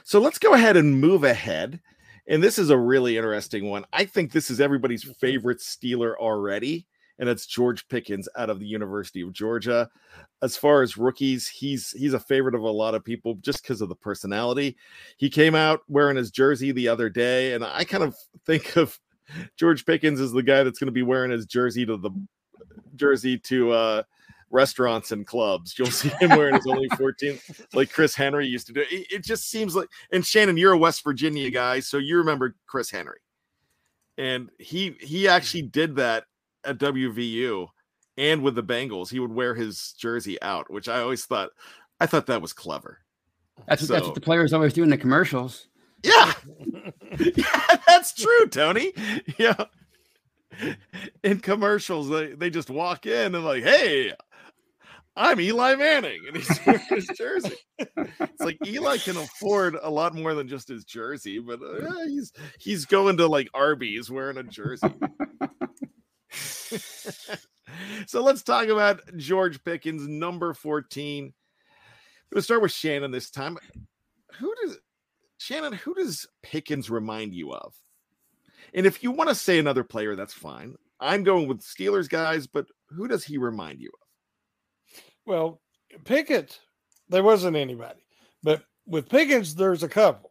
[0.04, 1.80] So let's go ahead and move ahead.
[2.28, 3.84] And this is a really interesting one.
[3.92, 6.86] I think this is everybody's favorite Steeler already
[7.18, 9.88] and it's George Pickens out of the University of Georgia.
[10.42, 13.80] As far as rookies, he's he's a favorite of a lot of people just because
[13.80, 14.76] of the personality.
[15.16, 18.98] He came out wearing his jersey the other day, and I kind of think of
[19.56, 22.10] George Pickens is the guy that's going to be wearing his jersey to the
[22.94, 24.02] jersey to uh
[24.50, 25.78] restaurants and clubs.
[25.78, 27.38] You'll see him wearing his only 14,
[27.74, 28.80] like Chris Henry used to do.
[28.82, 32.54] It, it, just seems like, and Shannon, you're a West Virginia guy, so you remember
[32.66, 33.18] Chris Henry.
[34.18, 36.24] And he he actually did that
[36.64, 37.68] at WVU
[38.18, 41.50] and with the Bengals, he would wear his jersey out, which I always thought
[42.00, 43.00] I thought that was clever.
[43.68, 45.68] That's so, that's what the players always do in the commercials.
[46.06, 46.32] Yeah.
[47.36, 48.92] yeah, that's true, Tony.
[49.38, 49.64] Yeah.
[51.22, 54.12] In commercials, they, they just walk in and like, hey,
[55.16, 57.56] I'm Eli Manning, and he's wearing his jersey.
[57.78, 62.32] It's like Eli can afford a lot more than just his jersey, but uh, he's
[62.58, 64.92] he's going to like Arby's wearing a jersey.
[68.06, 71.24] so let's talk about George Pickens, number 14.
[71.24, 73.56] I'm to start with Shannon this time.
[74.38, 74.78] Who does
[75.38, 77.74] Shannon, who does Pickens remind you of?
[78.74, 80.74] And if you want to say another player, that's fine.
[80.98, 85.02] I'm going with Steelers guys, but who does he remind you of?
[85.26, 85.60] Well,
[86.04, 86.58] Pickett,
[87.08, 88.04] there wasn't anybody,
[88.42, 90.30] but with Pickens, there's a couple.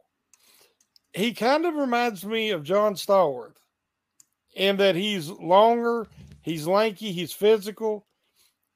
[1.14, 3.58] He kind of reminds me of John Stallworth
[4.56, 6.08] in that he's longer,
[6.42, 8.06] he's lanky, he's physical.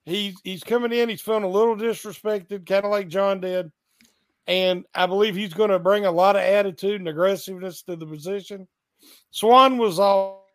[0.05, 3.71] He's he's coming in, he's feeling a little disrespected, kind of like John did.
[4.49, 8.07] And I believe he's going to bring a lot of attitude and aggressiveness to the
[8.07, 8.67] position.
[9.29, 10.47] Swan was all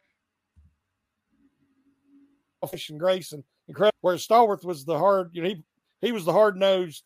[2.68, 5.62] fish and grace and incredible, where Stallworth was the hard, you know, he
[6.00, 7.04] he was the hard nosed,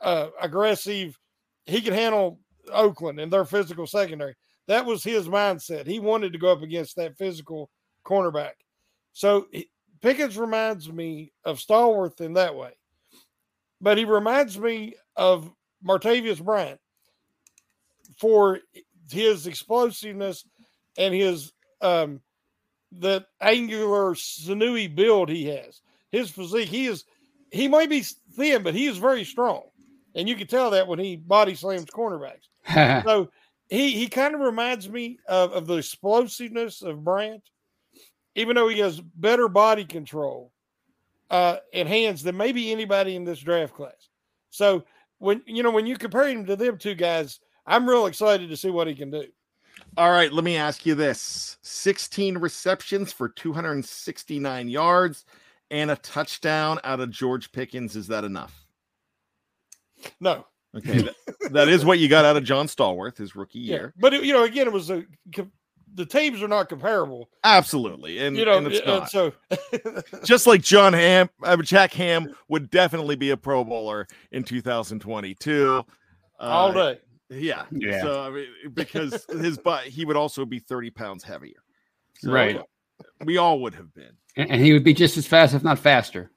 [0.00, 1.18] uh, aggressive.
[1.66, 2.40] He could handle
[2.72, 4.34] Oakland and their physical secondary.
[4.66, 5.86] That was his mindset.
[5.86, 7.68] He wanted to go up against that physical
[8.06, 8.54] cornerback.
[9.12, 9.46] So
[10.00, 12.72] Pickens reminds me of Stallworth in that way,
[13.82, 15.52] but he reminds me of
[15.86, 16.80] Martavis Bryant
[18.18, 18.60] for
[19.10, 20.44] his explosiveness
[20.96, 22.20] and his um
[23.00, 25.80] that angular sinewy build he has.
[26.10, 27.04] His physique, he is
[27.50, 28.02] he might be
[28.36, 29.62] thin, but he is very strong.
[30.14, 32.48] And you can tell that when he body slams cornerbacks.
[33.04, 33.30] so
[33.68, 37.42] he he kind of reminds me of, of the explosiveness of Bryant,
[38.34, 40.52] even though he has better body control
[41.30, 44.08] uh, and hands than maybe anybody in this draft class.
[44.50, 44.84] So
[45.18, 48.56] when you know when you compare him to them two guys, I'm real excited to
[48.56, 49.26] see what he can do.
[49.96, 55.24] All right, let me ask you this: 16 receptions for 269 yards
[55.70, 57.96] and a touchdown out of George Pickens.
[57.96, 58.66] Is that enough?
[60.20, 60.46] No.
[60.76, 61.14] Okay, that,
[61.52, 63.92] that is what you got out of John Stallworth his rookie year.
[63.94, 65.04] Yeah, but it, you know, again, it was a
[65.94, 67.30] the teams are not comparable.
[67.44, 69.10] Absolutely, and you know, and it's not.
[69.10, 69.32] so
[70.24, 75.84] just like John Ham, uh, Jack Ham would definitely be a Pro Bowler in 2022.
[76.38, 76.98] Uh, All day.
[77.30, 77.64] Yeah.
[77.70, 78.02] Yeah.
[78.02, 81.62] So I mean, because his butt, he would also be 30 pounds heavier.
[82.18, 82.60] So, Right.
[83.24, 84.12] We all would have been.
[84.36, 86.30] And, and he would be just as fast, if not faster.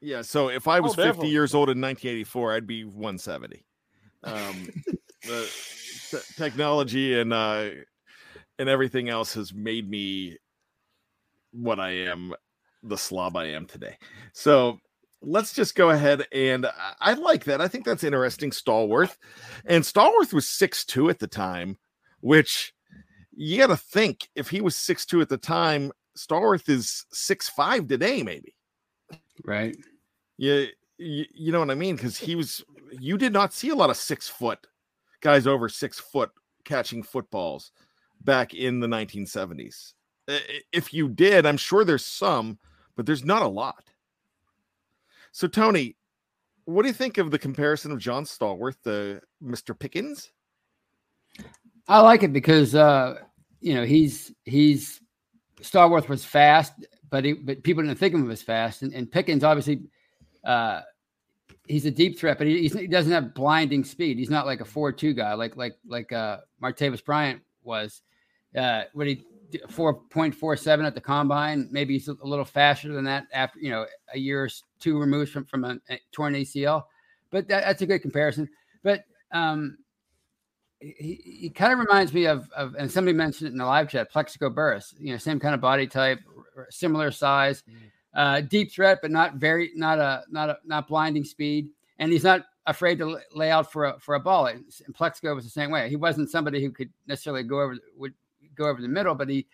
[0.00, 0.22] Yeah.
[0.22, 1.30] So if I was 50 definitely.
[1.30, 3.64] years old in 1984, I'd be 170.
[4.24, 4.68] Um,
[5.22, 5.50] the
[6.10, 7.70] te- technology and uh,
[8.58, 10.36] and everything else has made me
[11.52, 12.34] what I am,
[12.82, 13.96] the slob I am today.
[14.32, 14.78] So
[15.22, 16.66] let's just go ahead and
[17.00, 17.60] I- like that.
[17.60, 18.50] I think that's interesting.
[18.50, 19.16] Stallworth,
[19.64, 21.76] and Stallworth was six two at the time,
[22.20, 22.72] which
[23.34, 27.48] you got to think if he was six two at the time, Stallworth is six
[27.48, 28.54] five today, maybe.
[29.44, 29.76] Right.
[30.36, 30.64] Yeah,
[30.98, 31.96] you, you know what I mean?
[31.96, 34.58] Because he was, you did not see a lot of six foot
[35.20, 36.30] guys over six foot
[36.64, 37.72] catching footballs
[38.24, 39.94] back in the 1970s.
[40.28, 42.58] I- i- If you did, I'm sure there's some,
[42.96, 43.84] but there's not a lot.
[45.32, 45.96] So, Tony,
[46.64, 49.78] what do you think of the comparison of John Stallworth to Mr.
[49.78, 50.32] Pickens?
[51.86, 53.20] I like it because uh,
[53.60, 55.00] you know he's he's
[55.62, 56.72] Stallworth was fast,
[57.10, 58.82] but he, but people didn't think of him as fast.
[58.82, 59.82] And, and Pickens obviously
[60.44, 60.82] uh,
[61.66, 64.18] he's a deep threat, but he, he doesn't have blinding speed.
[64.18, 68.02] He's not like a four-two guy like like like uh, Martavis Bryant was.
[68.56, 69.24] Uh, what he
[69.68, 71.68] four point four seven at the combine.
[71.70, 75.32] Maybe he's a little faster than that after you know a year or two removed
[75.32, 76.84] from from a, a torn ACL.
[77.30, 78.48] But that, that's a good comparison.
[78.82, 79.78] But um,
[80.80, 83.88] he, he kind of reminds me of, of, and somebody mentioned it in the live
[83.90, 86.20] chat, Plaxico Burress, you know, same kind of body type,
[86.70, 87.62] similar size,
[88.14, 91.68] uh, deep threat, but not very, not a, not a, not blinding speed.
[91.98, 94.46] And he's not afraid to lay out for a, for a ball.
[94.46, 95.88] And Plaxico was the same way.
[95.88, 98.14] He wasn't somebody who could necessarily go over, would
[98.58, 99.46] go over the middle, but he,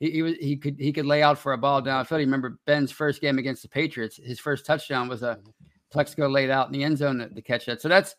[0.00, 2.20] he, he was, he could, he could lay out for a ball downfield.
[2.20, 5.50] You remember Ben's first game against the Patriots, his first touchdown was a mm-hmm.
[5.90, 7.80] Plaxico laid out in the end zone to, catch that.
[7.80, 8.16] So that's,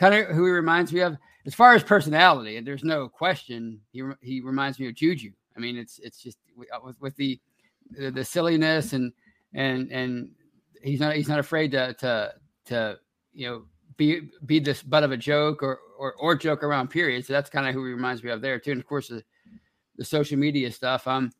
[0.00, 1.16] kind of who he reminds me of
[1.46, 2.56] as far as personality.
[2.56, 5.30] And there's no question he he reminds me of Juju.
[5.56, 7.38] I mean, it's it's just with, uh, with- with the,
[7.90, 9.12] the the silliness and
[9.52, 10.30] and and
[10.82, 12.32] he's not he's not afraid to to
[12.66, 12.98] to
[13.34, 13.62] you know
[13.98, 16.88] be be this butt of a joke or or, or joke around.
[16.88, 17.26] Period.
[17.26, 18.72] So that's kind of who he reminds me of there too.
[18.72, 19.22] And of course the
[20.00, 21.06] the social media stuff.
[21.06, 21.30] Um.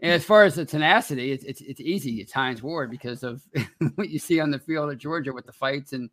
[0.00, 2.20] And as far as the tenacity, it's, it's it's easy.
[2.20, 3.42] It's Hines Ward because of
[3.96, 6.08] what you see on the field at Georgia with the fights and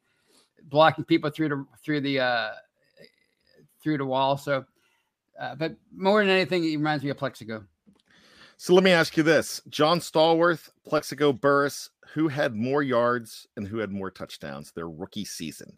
[0.64, 2.50] blocking people through the through the uh
[3.84, 4.38] through the wall.
[4.38, 4.66] So,
[5.40, 7.64] uh, but more than anything, he reminds me of Plaxico.
[8.58, 13.68] So let me ask you this John Stallworth, Plaxico Burress, who had more yards and
[13.68, 15.78] who had more touchdowns their rookie season?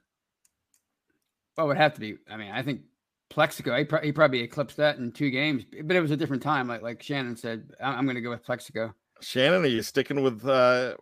[1.57, 2.17] Well, it would have to be.
[2.29, 2.81] I mean, I think
[3.29, 3.77] Plaxico.
[3.77, 6.67] He, pro- he probably eclipsed that in two games, but it was a different time.
[6.67, 8.93] Like like Shannon said, I- I'm going to go with Plaxico.
[9.21, 10.95] Shannon, are you sticking with uh,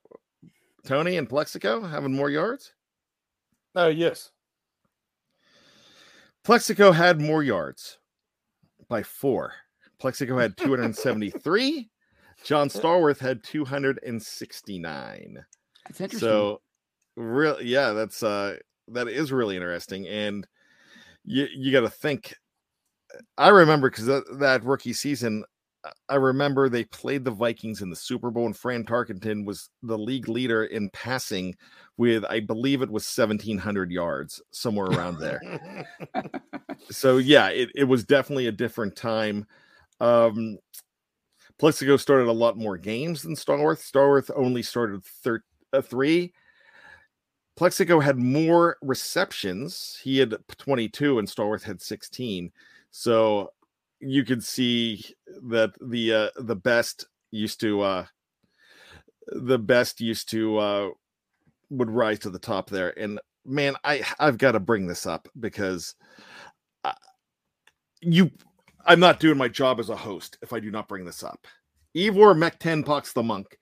[0.86, 2.74] Tony and Plaxico having more yards?
[3.76, 4.32] Oh, yes.
[6.44, 7.98] Plaxico had more yards
[8.88, 9.54] by four.
[10.00, 11.90] Plaxico had 273.
[12.44, 15.46] John Stallworth had 269.
[15.88, 16.30] That's interesting.
[16.30, 16.62] So,
[17.16, 18.58] real, yeah, that's uh,
[18.90, 20.46] that is really interesting, and
[21.26, 22.36] you you got to think.
[23.38, 25.44] I remember because that, that rookie season,
[26.10, 29.98] I- remember they played the Vikings in the Super Bowl, and Fran Tarkenton was the
[29.98, 31.56] league leader in passing
[31.98, 35.40] with, I believe it was 1,700 yards, somewhere around there.
[36.90, 39.46] so yeah, it, it was definitely a different time.
[40.02, 40.58] Um,
[41.58, 43.80] Plaxico started a lot more games than Stallworth.
[43.90, 46.34] Stallworth only started thir- uh, three.
[47.56, 50.00] Plaxico had more receptions.
[50.04, 52.52] He had 22 and Stallworth had 16.
[52.92, 53.52] So
[54.00, 55.06] you could see
[55.50, 58.06] that the uh, the best used to uh,
[59.28, 60.90] the best used to uh,
[61.70, 62.98] would rise to the top there.
[63.00, 65.96] And man, I I've got to bring this up because
[66.84, 66.94] uh,
[68.02, 68.32] you
[68.86, 71.48] I'm not doing my job as a host if I do not bring this up.
[71.98, 73.58] Ivor Mektenpox the monk.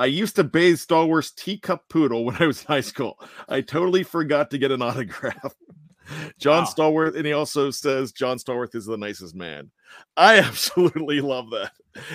[0.00, 3.20] I used to bathe Stallworth's teacup poodle when I was in high school.
[3.50, 5.54] I totally forgot to get an autograph.
[6.38, 9.70] John Stallworth, and he also says John Stallworth is the nicest man.
[10.16, 11.72] I absolutely love that.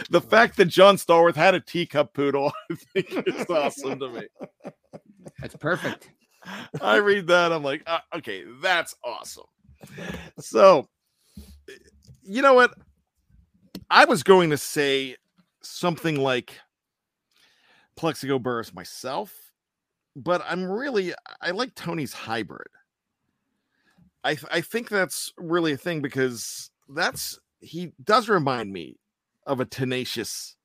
[0.10, 4.24] The fact that John Stallworth had a teacup poodle, I think is awesome to me.
[5.40, 6.10] That's perfect.
[6.82, 9.46] I read that, I'm like, uh, okay, that's awesome.
[10.40, 10.90] So,
[12.24, 12.74] you know what?
[13.92, 15.18] I was going to say
[15.62, 16.60] something like
[17.96, 19.52] Plaxico Burress myself,
[20.16, 22.68] but I'm really I like Tony's hybrid.
[24.24, 28.98] I th- I think that's really a thing because that's he does remind me
[29.46, 30.56] of a tenacious.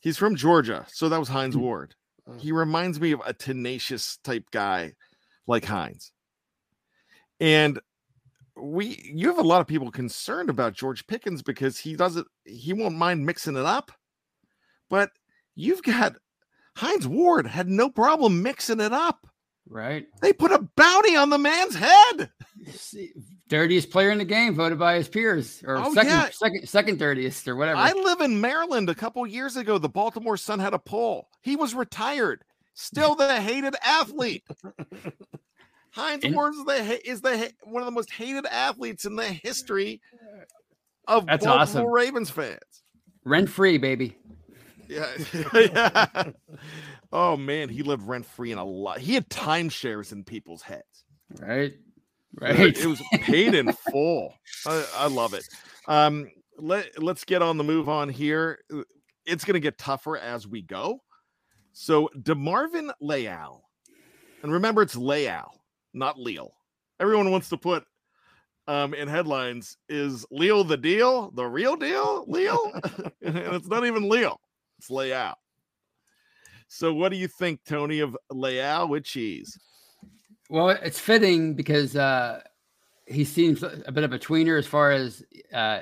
[0.00, 1.62] He's from Georgia, so that was Hines hmm.
[1.62, 1.94] Ward.
[2.28, 2.34] Oh.
[2.38, 4.94] He reminds me of a tenacious type guy
[5.46, 6.12] like Hines.
[7.40, 7.80] And
[8.56, 12.72] we you have a lot of people concerned about George Pickens because he doesn't he
[12.72, 13.92] won't mind mixing it up.
[14.88, 15.10] But
[15.54, 16.16] you've got
[16.76, 19.26] Hines Ward had no problem mixing it up.
[19.68, 20.06] Right.
[20.22, 22.30] They put a bounty on the man's head.
[23.48, 26.28] Dirtiest player in the game, voted by his peers, or Oh, second, yeah.
[26.30, 27.78] second, second dirtiest, or whatever.
[27.78, 28.88] I live in Maryland.
[28.90, 31.28] A couple years ago, the Baltimore Sun had a poll.
[31.42, 32.42] He was retired,
[32.74, 34.44] still the hated athlete.
[35.90, 39.24] Hines In- Ward is the is the one of the most hated athletes in the
[39.24, 40.00] history
[41.08, 41.86] of That's Baltimore awesome.
[41.86, 42.60] Ravens fans.
[43.24, 44.16] Rent free, baby.
[44.88, 45.06] Yeah.
[45.54, 46.30] yeah.
[47.12, 48.98] Oh man, he lived rent free in a lot.
[48.98, 51.04] He had timeshares in people's heads.
[51.40, 51.72] Right.
[51.72, 51.80] It-
[52.38, 52.58] Right.
[52.76, 54.34] It was paid in full.
[54.66, 55.48] I, I love it.
[55.88, 56.28] Um,
[56.58, 58.58] let let's get on the move on here.
[59.24, 61.00] It's going to get tougher as we go.
[61.72, 63.62] So Demarvin Leal,
[64.42, 65.50] and remember it's Leal,
[65.94, 66.52] not Leal.
[67.00, 67.84] Everyone wants to put
[68.68, 72.58] um, in headlines is Leo the deal, the real deal, Leo,
[73.22, 74.38] and it's not even Leo.
[74.78, 75.34] It's Leal.
[76.68, 79.58] So what do you think, Tony, of Leal with cheese?
[80.48, 82.42] Well, it's fitting because uh,
[83.06, 85.80] he seems a bit of a tweener as far as uh,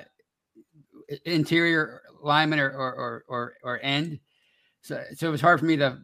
[1.25, 4.21] interior lineman or or or or, or end.
[4.81, 5.99] So, so it was hard for me to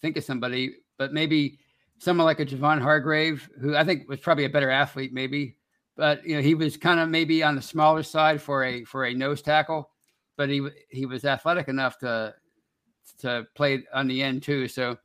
[0.00, 1.58] think of somebody, but maybe
[1.98, 5.56] someone like a Javon Hargrave, who I think was probably a better athlete, maybe.
[5.96, 9.04] But you know, he was kind of maybe on the smaller side for a for
[9.04, 9.90] a nose tackle,
[10.36, 12.34] but he he was athletic enough to
[13.18, 14.68] to play on the end too.
[14.68, 14.98] So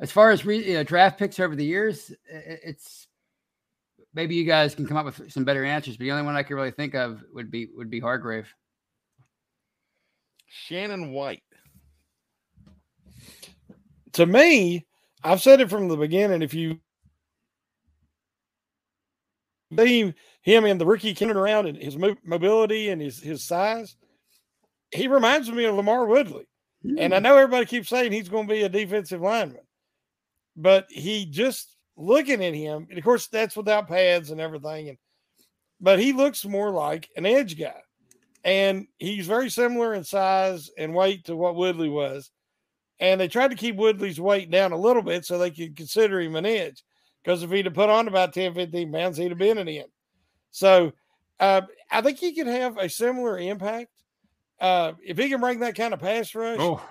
[0.00, 3.06] as far as re, you know, draft picks over the years, i- i- it's
[4.14, 5.96] maybe you guys can come up with some better answers.
[5.96, 8.52] But the only one I could really think of would be would be Hargrave.
[10.48, 11.42] Shannon White.
[14.12, 14.86] to me,
[15.22, 16.40] I've said it from the beginning.
[16.40, 16.80] If you
[19.76, 23.96] see him in the rookie coming around and his mo- mobility and his his size,
[24.92, 26.46] he reminds me of LaMarr Woodley.
[26.98, 29.64] And I know everybody keeps saying he's going to be a defensive lineman,
[30.56, 34.90] but he just looking at him, and of course that's without pads and everything.
[34.90, 34.98] And
[35.80, 37.80] but he looks more like an edge guy,
[38.44, 42.30] and he's very similar in size and weight to what Woodley was
[42.98, 46.20] and they tried to keep Woodley's weight down a little bit so they could consider
[46.20, 46.82] him an edge.
[47.22, 49.88] Because if he'd have put on about 10, 15 pounds, he'd have been an end.
[50.50, 50.92] So
[51.40, 53.90] uh, I think he could have a similar impact.
[54.60, 56.82] Uh, if he can bring that kind of pass rush Oh,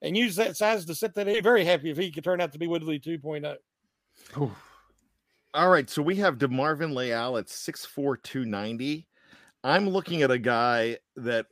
[0.00, 2.52] and use that size to set that in, very happy if he could turn out
[2.52, 3.56] to be Woodley 2.0.
[4.36, 4.40] oh.
[4.40, 4.50] 2.0.
[5.54, 9.06] All right, so we have DeMarvin Leal at 6'4, 290.
[9.62, 11.46] I'm looking at a guy that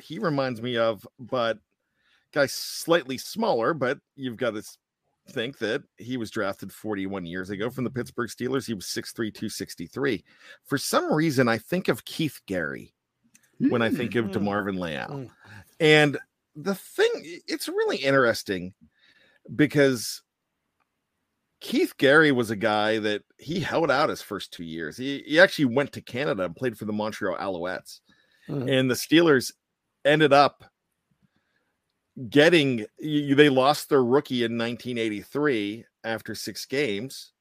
[0.00, 1.58] he reminds me of, but
[2.32, 4.78] guy slightly smaller, but you've got to s-
[5.32, 8.66] think that he was drafted 41 years ago from the Pittsburgh Steelers.
[8.66, 10.24] He was 6'3, 263.
[10.64, 12.94] For some reason, I think of Keith Gary
[13.58, 14.32] when I think of Mm.
[14.34, 15.08] DeMarvin Leal.
[15.08, 15.30] Mm.
[15.80, 16.18] And
[16.56, 17.10] the thing,
[17.46, 18.74] it's really interesting
[19.54, 20.22] because
[21.60, 24.96] Keith Gary was a guy that he held out his first two years.
[24.96, 28.00] He, he actually went to Canada and played for the Montreal Alouettes.
[28.48, 28.70] Mhm.
[28.70, 29.52] And the Steelers
[30.04, 30.64] ended up
[32.28, 37.32] getting, you, they lost their rookie in 1983 after six games,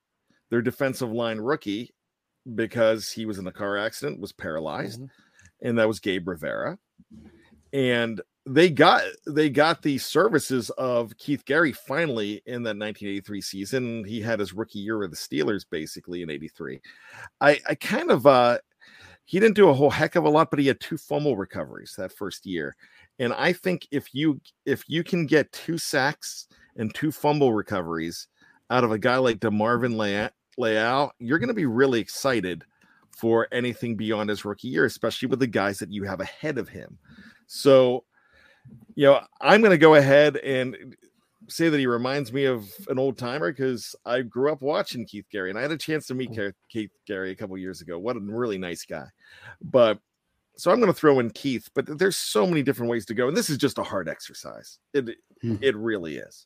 [0.49, 1.93] their defensive line rookie,
[2.55, 5.01] because he was in a car accident, was paralyzed.
[5.61, 6.77] And that was Gabe Rivera.
[7.73, 14.03] And they got they got the services of Keith Gary finally in that 1983 season.
[14.05, 16.81] He had his rookie year with the Steelers basically in 83.
[17.41, 18.57] I I kind of uh
[19.25, 21.93] he didn't do a whole heck of a lot, but he had two fumble recoveries
[21.97, 22.75] that first year.
[23.19, 26.47] And I think if you if you can get two sacks
[26.77, 28.27] and two fumble recoveries
[28.69, 32.63] out of a guy like DeMarvin Lea- Leal, you're going to be really excited
[33.11, 36.69] for anything beyond his rookie year, especially with the guys that you have ahead of
[36.69, 36.97] him.
[37.47, 38.05] So,
[38.95, 40.95] you know, I'm going to go ahead and
[41.49, 45.25] say that he reminds me of an old timer because I grew up watching Keith
[45.31, 46.53] Gary and I had a chance to meet mm.
[46.69, 47.99] Keith Gary a couple years ago.
[47.99, 49.07] What a really nice guy.
[49.61, 49.99] But
[50.59, 53.27] so I'm going to throw in Keith, but there's so many different ways to go.
[53.27, 54.79] And this is just a hard exercise.
[54.93, 55.09] It,
[55.61, 56.45] it really is.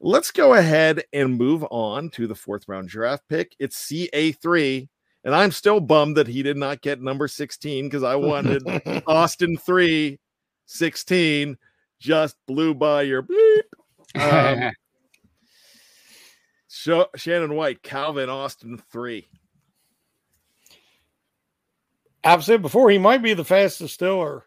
[0.00, 3.54] Let's go ahead and move on to the fourth round draft pick.
[3.58, 4.88] It's CA3.
[5.24, 8.62] And I'm still bummed that he did not get number 16 because I wanted
[9.06, 10.18] Austin 3
[10.66, 11.58] 16.
[12.00, 13.62] Just blew by your bleep.
[14.14, 14.72] Um,
[16.68, 19.26] Sho- Shannon White, Calvin Austin 3.
[22.24, 24.44] I've said before, he might be the fastest stiller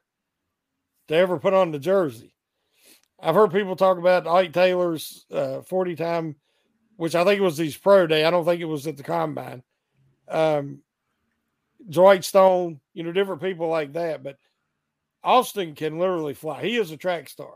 [1.07, 2.33] to ever put on the jersey.
[3.19, 6.35] I've heard people talk about Ike Taylor's uh, 40 time
[6.97, 8.23] which I think it was his pro day.
[8.23, 9.63] I don't think it was at the combine.
[10.27, 10.81] Um,
[11.89, 14.23] Dwight Stone, you know, different people like that.
[14.23, 14.37] But
[15.23, 16.63] Austin can literally fly.
[16.63, 17.53] He is a track star,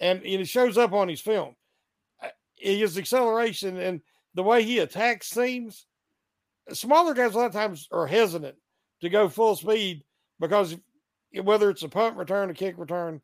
[0.00, 1.54] and, and it shows up on his film.
[2.22, 4.00] Uh, His acceleration and
[4.34, 5.86] the way he attacks seams.
[6.72, 8.56] Smaller guys a lot of times are hesitant
[9.02, 10.04] to go full speed
[10.40, 10.76] because
[11.42, 13.20] whether it's a punt return, a kick return,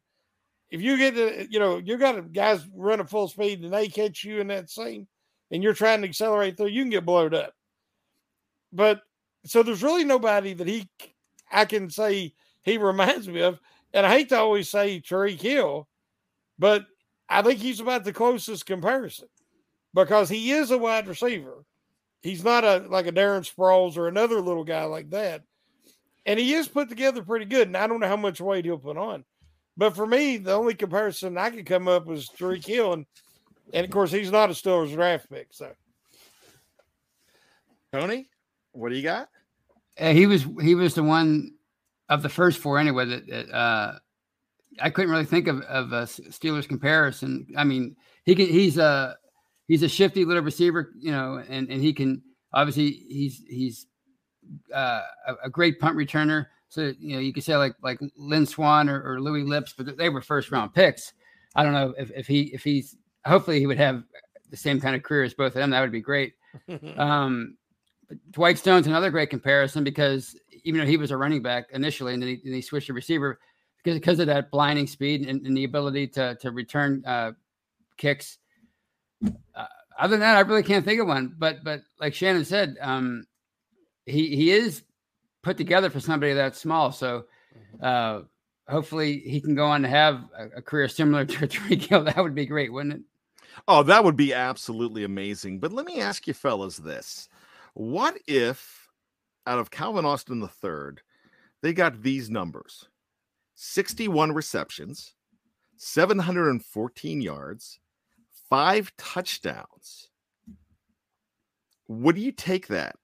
[0.70, 4.24] if you get to, you know, you got guys running full speed and they catch
[4.24, 5.06] you in that seam
[5.50, 7.54] and you're trying to accelerate through, you can get blowed up.
[8.72, 9.00] But
[9.46, 10.88] so there's really nobody that he,
[11.50, 13.58] I can say he reminds me of.
[13.94, 15.88] And I hate to always say Tyreek Hill,
[16.58, 16.84] but
[17.30, 19.28] I think he's about the closest comparison
[19.94, 21.64] because he is a wide receiver.
[22.20, 25.42] He's not a like a Darren Sproles or another little guy like that.
[26.28, 27.68] And he is put together pretty good.
[27.68, 29.24] And I don't know how much weight he'll put on.
[29.78, 32.92] But for me, the only comparison I could come up was Tyreek Hill.
[32.92, 33.06] And,
[33.72, 35.48] and of course, he's not a Steelers draft pick.
[35.52, 35.72] So,
[37.94, 38.28] Tony,
[38.72, 39.30] what do you got?
[39.98, 41.54] Uh, he was he was the one
[42.10, 43.98] of the first four anyway that, that uh,
[44.80, 47.46] I couldn't really think of of a Steelers comparison.
[47.56, 49.16] I mean, he can he's a
[49.66, 52.22] he's a shifty little receiver, you know, and and he can
[52.52, 53.86] obviously he's he's
[54.74, 56.46] uh, a, a great punt returner.
[56.68, 59.96] So you know you could say like like Lynn Swann or, or Louis Lipps, but
[59.96, 61.12] they were first round picks.
[61.54, 64.04] I don't know if, if he if he's hopefully he would have
[64.50, 65.70] the same kind of career as both of them.
[65.70, 66.34] That would be great.
[66.96, 67.56] um,
[68.30, 72.22] Dwight Stone's another great comparison because even though he was a running back initially and
[72.22, 73.38] then he, and he switched to receiver
[73.82, 77.32] because, because of that blinding speed and, and the ability to to return uh,
[77.96, 78.38] kicks.
[79.24, 79.66] Uh,
[79.98, 81.34] other than that, I really can't think of one.
[81.38, 83.26] But but like Shannon said, um,
[84.08, 84.82] he he is
[85.42, 86.92] put together for somebody that small.
[86.92, 87.26] So
[87.82, 88.22] uh,
[88.68, 92.04] hopefully he can go on to have a, a career similar to Tyreek Hill.
[92.04, 93.00] That would be great, wouldn't it?
[93.66, 95.58] Oh, that would be absolutely amazing.
[95.58, 97.28] But let me ask you, fellas, this:
[97.74, 98.88] What if,
[99.46, 101.02] out of Calvin Austin the third,
[101.62, 102.88] they got these numbers:
[103.54, 105.14] sixty-one receptions,
[105.76, 107.80] seven hundred and fourteen yards,
[108.48, 110.08] five touchdowns.
[111.88, 112.96] Would you take that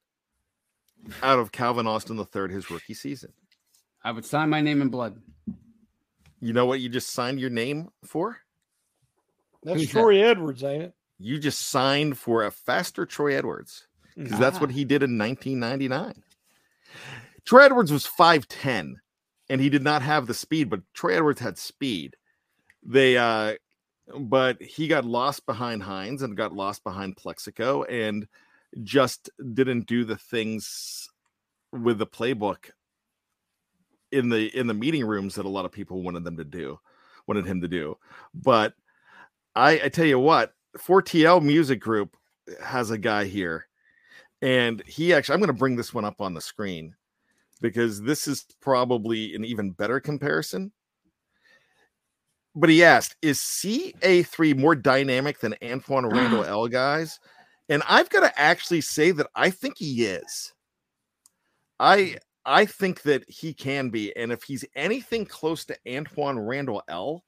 [1.22, 3.32] out of Calvin Austin the third, his rookie season?
[4.02, 5.20] I would sign my name in blood.
[6.40, 8.38] You know what you just signed your name for?
[9.64, 10.94] that's Who's Troy Edwards, ain't it?
[11.18, 13.86] You just signed for a faster Troy Edwards
[14.16, 16.22] because that's what he did in 1999.
[17.44, 18.94] Troy Edwards was 5'10
[19.48, 22.16] and he did not have the speed, but Troy Edwards had speed.
[22.82, 23.54] They, uh,
[24.18, 28.26] but he got lost behind Hines and got lost behind Plaxico and
[28.82, 31.08] just didn't do the things
[31.72, 32.70] with the playbook
[34.12, 36.78] in the in the meeting rooms that a lot of people wanted them to do
[37.26, 37.96] wanted him to do.
[38.34, 38.74] But
[39.54, 42.16] i i tell you what 4tl music group
[42.62, 43.66] has a guy here
[44.42, 46.94] and he actually i'm going to bring this one up on the screen
[47.60, 50.70] because this is probably an even better comparison.
[52.54, 57.18] But he asked is ca3 more dynamic than Antwaan Randle El guys
[57.68, 60.52] and i've got to actually say that i think he is
[61.80, 66.82] i I think that he can be, and if he's anything close to Antwaan Randle
[66.88, 67.24] El,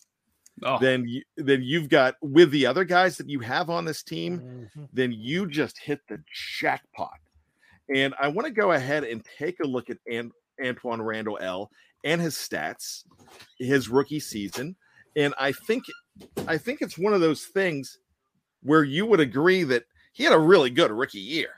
[0.62, 0.78] Oh.
[0.78, 4.41] then you, then you've got with the other guys that you have on this team,
[4.41, 4.84] Mm-hmm.
[4.93, 6.22] then you just hit the
[6.61, 7.16] jackpot.
[7.95, 10.32] And I want to go ahead and take a look at An-
[10.62, 11.70] Antwaan Randle El
[12.05, 13.05] and his stats,
[13.59, 14.76] his rookie season,
[15.16, 15.84] and I think
[16.47, 18.01] I think it's one of those things
[18.62, 19.84] where you would agree that
[20.16, 21.50] he had a really good rookie year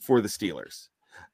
[0.00, 0.88] for the Steelers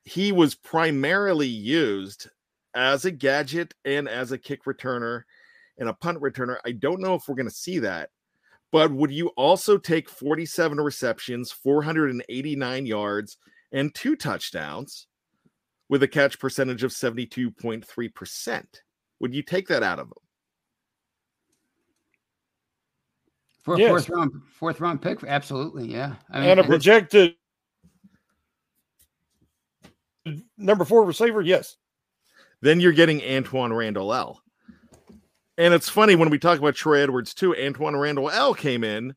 [0.08, 2.28] he was primarily used
[2.74, 5.22] as a gadget and as a kick returner
[5.78, 6.56] and a punt returner.
[6.64, 8.08] I don't know if we're going to see that,
[8.72, 13.36] but would you also take 47 receptions, 489 yards,
[13.72, 15.08] and two touchdowns
[15.90, 18.64] with a catch percentage of 72.3%?
[19.20, 20.12] Would you take that out of him?
[23.68, 23.90] For a Yes.
[23.90, 26.14] fourth round fourth round pick, absolutely, yeah.
[26.30, 27.34] I mean, and a projected
[30.56, 31.76] number four receiver, yes.
[32.62, 34.42] then you're getting Antwaan Randle El.
[35.58, 37.54] And it's funny when we talk about Troy Edwards too.
[37.58, 39.14] Antwaan Randle El came in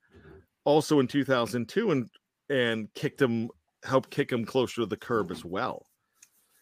[0.66, 2.10] also in 2002 and
[2.50, 3.50] and kicked him,
[3.86, 5.88] helped kick him closer to the curb as well.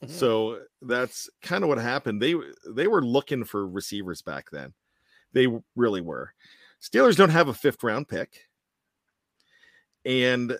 [0.03, 0.13] Mm-hmm.
[0.13, 2.21] So that's kind of what happened.
[2.21, 2.35] They
[2.69, 4.75] they were looking for receivers back then.
[5.33, 6.35] They really were.
[6.81, 8.47] Steelers don't have a fifth round pick,
[10.05, 10.57] and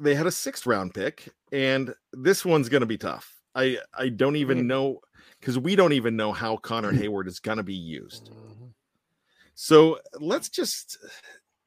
[0.00, 3.40] they had a sixth round pick, and this one's going to be tough.
[3.54, 5.00] I I don't even know
[5.38, 8.30] because we don't even know how Connor Heyward is going to be used.
[8.30, 8.66] Mm-hmm.
[9.54, 10.98] So let's just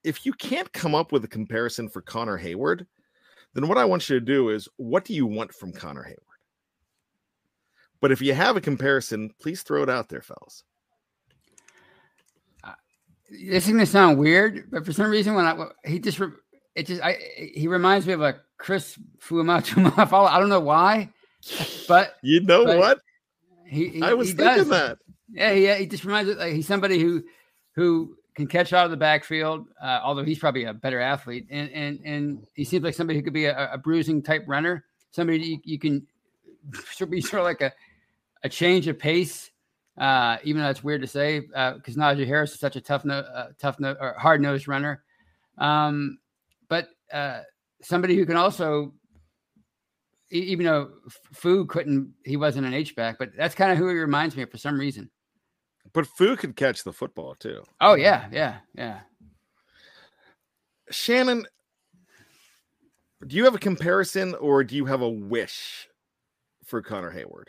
[0.03, 2.86] if you can't come up with a comparison for Connor Heyward,
[3.53, 6.20] then what I want you to do is what do you want from Connor Heyward?
[8.01, 10.64] But if you have a comparison, please throw it out there, fellas.
[13.34, 16.19] This is gonna sound weird, but for some reason, when I he just
[16.75, 17.17] it just I
[17.53, 19.91] he reminds me of a Chris Fuamatu
[20.29, 21.09] I don't know why,
[21.88, 22.99] but you know but what?
[23.65, 24.69] He, he I was he thinking does.
[24.69, 24.99] that.
[25.31, 25.75] Yeah, yeah.
[25.75, 27.23] He just reminds me like he's somebody who
[27.75, 29.67] who can catch out of the backfield.
[29.81, 33.23] Uh, although he's probably a better athlete, and and and he seems like somebody who
[33.23, 34.86] could be a, a bruising type runner.
[35.11, 36.05] Somebody you, you can
[37.09, 37.73] be sort of like a
[38.43, 39.49] a change of pace.
[39.98, 43.06] Uh, even though it's weird to say, because uh, Najee Harris is such a tough,
[43.06, 45.04] no, uh, tough, no, or hard nosed runner.
[45.58, 46.18] Um,
[46.68, 47.41] but uh,
[47.82, 48.94] somebody who can also,
[50.32, 50.89] even though
[51.34, 54.44] Fu couldn't, he wasn't an H back, but that's kind of who he reminds me
[54.44, 55.12] of for some reason.
[55.94, 57.64] But Fu could catch the football too.
[57.80, 59.02] Oh yeah, yeah, yeah.
[60.89, 61.46] Shannon,
[63.28, 65.88] do you have a comparison or do you have a wish
[66.66, 67.48] for Connor Heyward?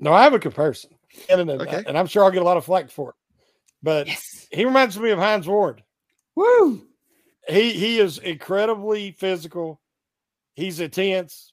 [0.00, 0.90] No, I have a comparison,
[1.28, 1.82] and, Okay.
[1.86, 3.16] and I'm sure I'll get a lot of flack for it.
[3.82, 4.08] But
[4.50, 5.82] he reminds me of Hines Ward.
[6.34, 6.82] Woo!
[7.48, 9.80] He he is incredibly physical.
[10.54, 11.52] He's intense.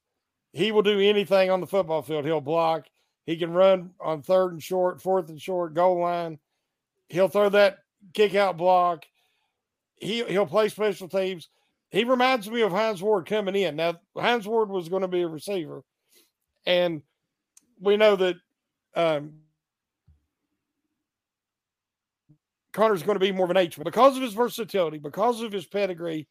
[0.53, 2.25] He will do anything on the football field.
[2.25, 2.87] He'll block.
[3.25, 6.39] He can run on third and short, fourth and short, goal line.
[7.09, 7.79] He'll throw that
[8.13, 9.05] kick out block.
[9.97, 11.49] He he'll play special teams.
[11.91, 13.75] He reminds me of Hines Ward coming in.
[13.75, 15.83] Now Hines Ward was going to be a receiver,
[16.65, 17.01] and
[17.81, 18.35] we know that
[18.95, 19.33] um,
[22.71, 25.65] Connor's going to be more of an H because of his versatility, because of his
[25.65, 26.27] pedigree,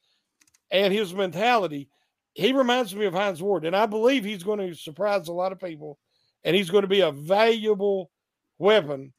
[0.71, 1.89] and his mentality.
[2.35, 5.53] He reminds me of Hines Ward, and I believe he's going to surprise a lot
[5.53, 5.99] of people,
[6.45, 8.11] and he's going to be a valuable
[8.59, 9.13] weapon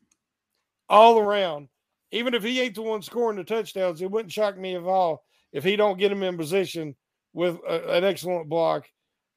[0.87, 1.67] all around.
[2.11, 5.23] Even if he ain't the one scoring the touchdowns, it wouldn't shock me at all
[5.51, 6.95] if he don't get him in position
[7.33, 8.87] with a, an excellent block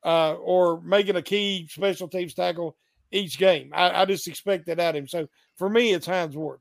[0.05, 2.77] uh, or making a key special teams tackle
[3.15, 3.71] each game.
[3.73, 5.09] I, I just expect that out of him.
[5.09, 6.61] So for me, it's Hines Ward.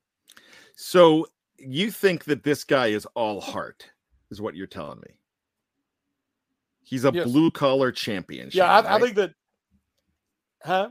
[0.76, 1.28] So
[1.58, 3.90] you think that this guy is all heart,
[4.32, 5.16] is what you're telling me?
[6.84, 7.26] He's a Yes.
[7.26, 8.50] blue collar champion.
[8.54, 9.34] Yeah, I, I think that.
[10.64, 10.90] Huh?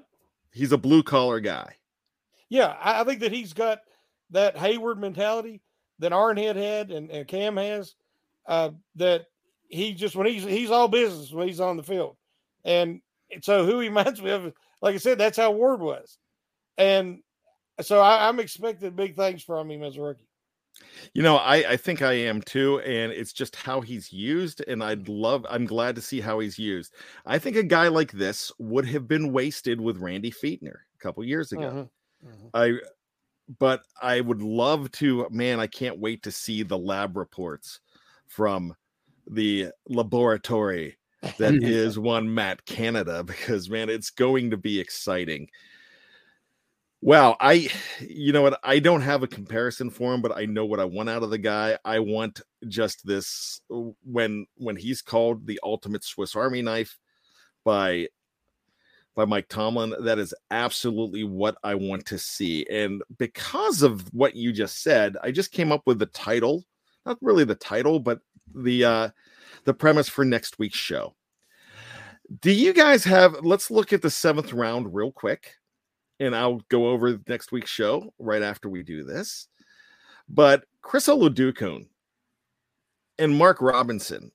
[0.52, 1.76] he's a blue collar guy.
[2.50, 3.78] Yeah, I, I think that he's got
[4.30, 5.62] that Heyward mentality
[5.98, 7.94] that Ironhead had and, and Cam has.
[8.46, 9.26] Uh, that
[9.68, 12.16] he just when he's he's all business when he's on the field,
[12.64, 13.00] and
[13.40, 14.52] so who he reminds me of,
[14.82, 16.18] like I said, that's how Ward was,
[16.76, 17.20] and
[17.80, 20.28] so I, I'm expecting big things from him as a rookie.
[21.14, 24.82] You know, I, I think I am too, and it's just how he's used, and
[24.82, 26.94] I'd love I'm glad to see how he's used.
[27.26, 31.24] I think a guy like this would have been wasted with Randy Fichtner a couple
[31.24, 31.88] years ago.
[32.22, 32.28] Mm-hmm.
[32.28, 32.46] Mm-hmm.
[32.54, 32.78] I
[33.58, 37.80] but I would love to, man, I can't wait to see the lab reports
[38.26, 38.74] from
[39.30, 40.96] the laboratory
[41.38, 45.48] that is one Matt Canada because man, it's going to be exciting.
[47.00, 47.68] Wow, I
[48.00, 48.60] you know what?
[48.62, 51.30] I don't have a comparison for him, but I know what I want out of
[51.30, 51.76] the guy.
[51.84, 53.60] I want just this
[54.04, 56.98] when when he's called the ultimate Swiss Army knife
[57.64, 58.06] by
[59.16, 59.94] by Mike Tomlin.
[60.00, 62.64] That is absolutely what I want to see.
[62.70, 66.64] And because of what you just said, I just came up with the title,
[67.04, 68.20] not really the title, but
[68.54, 69.08] the uh
[69.64, 71.14] the premise for next week's show.
[72.40, 75.54] Do you guys have let's look at the seventh round real quick,
[76.20, 79.48] and I'll go over next week's show right after we do this.
[80.28, 81.88] But Chris Oladokun
[83.18, 84.32] and Mark Robinson,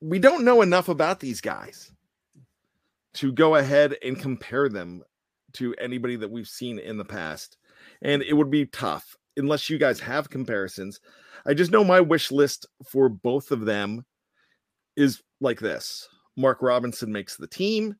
[0.00, 1.90] we don't know enough about these guys
[3.14, 5.02] to go ahead and compare them
[5.54, 7.56] to anybody that we've seen in the past.
[8.02, 11.00] And it would be tough unless you guys have comparisons.
[11.46, 14.04] I just know my wish list for both of them
[14.96, 17.96] is like this Mark Robinson makes the team,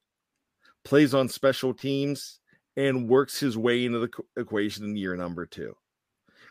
[0.85, 2.41] plays on special teams,
[2.77, 5.75] and works his way into the equation in year number two.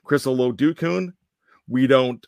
[0.03, 1.13] Chris Oladokun,
[1.67, 2.25] we don't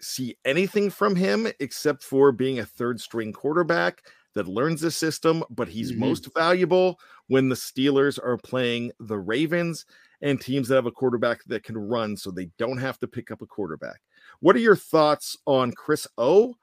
[0.00, 4.02] see anything from him except for being a third string quarterback
[4.34, 5.98] that learns the system, but he's Mhm.
[5.98, 9.84] most valuable when the Steelers are playing the Ravens
[10.20, 13.30] and teams that have a quarterback that can run so they don't have to pick
[13.30, 14.00] up a quarterback.
[14.40, 16.54] What are your thoughts on Chris O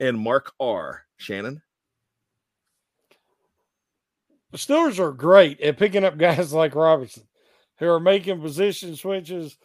[0.00, 1.04] and Mark R?
[1.16, 1.62] Shannon?
[4.50, 7.24] The Steelers are great at picking up guys like Robinson
[7.78, 9.56] who are making position switches.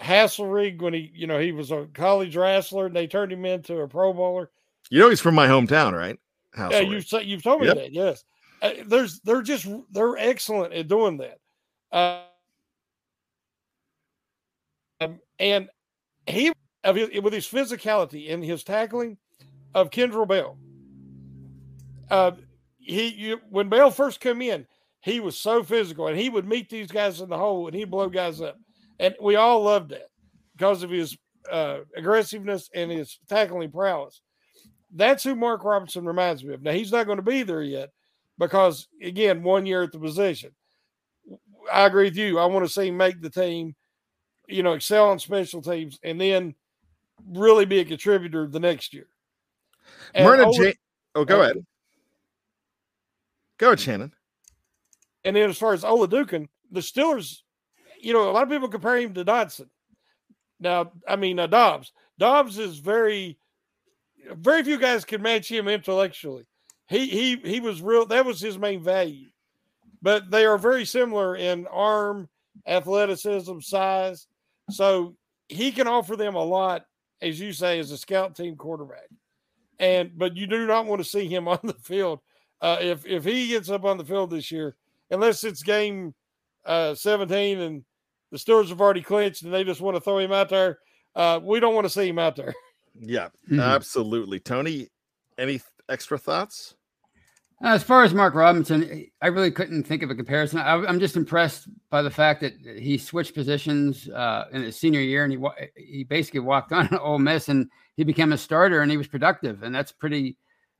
[0.00, 3.78] Haselrig, when he, you know, he was a college wrestler and they turned him into
[3.78, 4.50] a Pro Bowler.
[4.90, 6.18] You know he's from my hometown, right?
[6.56, 6.90] Yeah, Haselrig.
[6.90, 7.76] you say you've told me Yep.
[7.76, 7.92] that.
[7.92, 8.24] Yes,
[8.62, 11.38] uh, there's they're just they're excellent at doing that.
[11.92, 12.22] Uh,
[15.02, 15.68] um, and
[16.26, 16.52] he
[16.84, 19.18] with his physicality and his tackling
[19.74, 20.58] of Kendrell Bell.
[22.10, 22.32] Uh,
[22.78, 24.66] he you, when Bell first came in,
[25.00, 27.90] he was so physical, and he would meet these guys in the hole, and he'd
[27.90, 28.56] blow guys up,
[28.98, 30.08] and we all loved that
[30.56, 31.16] because of his
[31.50, 34.20] uh, aggressiveness and his tackling prowess.
[34.94, 36.62] That's who Mark Robinson reminds me of.
[36.62, 37.90] Now he's not going to be there yet
[38.38, 40.50] because again, one year at the position.
[41.72, 42.38] I agree with you.
[42.38, 43.74] I want to see him make the team,
[44.48, 46.54] you know, excel on special teams, and then
[47.26, 49.06] really be a contributor the next year.
[50.14, 50.74] And Myrna J-
[51.14, 51.66] oh, go uh, ahead.
[53.58, 54.12] Go ahead, Shannon.
[55.24, 57.42] And then as far as Oladokun, the Steelers,
[58.00, 59.70] you know, a lot of people compare him to Dodson.
[60.58, 61.92] Now, I mean, uh, Dobbs.
[62.18, 63.38] Dobbs is very,
[64.32, 66.46] very few guys can match him intellectually.
[66.88, 68.06] He he he was real.
[68.06, 69.28] That was his main value.
[70.02, 72.28] But they are very similar in arm,
[72.66, 74.26] athleticism, size.
[74.70, 75.16] So
[75.48, 76.84] he can offer them a lot,
[77.20, 79.08] as you say, as a scout team quarterback.
[79.82, 82.20] And but you do not want to see him on the field.
[82.60, 84.76] Uh, if if he gets up on the field this year,
[85.10, 86.14] unless it's game
[86.64, 87.84] uh, 17 and
[88.30, 90.78] the Steelers have already clinched and they just want to throw him out there,
[91.16, 92.54] uh, we don't want to see him out there.
[92.94, 93.60] Yeah, Mhm.
[93.60, 94.38] absolutely.
[94.38, 94.88] Tony,
[95.36, 96.76] any th- extra thoughts?
[97.62, 100.58] Uh, As far as Mark Robinson, I really couldn't think of a comparison.
[100.58, 105.00] I, I'm just impressed by the fact that he switched positions uh, in his senior
[105.00, 105.38] year, and he
[105.76, 109.62] he basically walked on Ole Miss, and he became a starter, and he was productive,
[109.62, 110.36] and that's pretty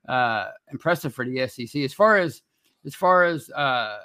[0.09, 1.83] uh, impressive for the SEC.
[1.83, 2.43] As far as
[2.85, 3.99] as far as uh,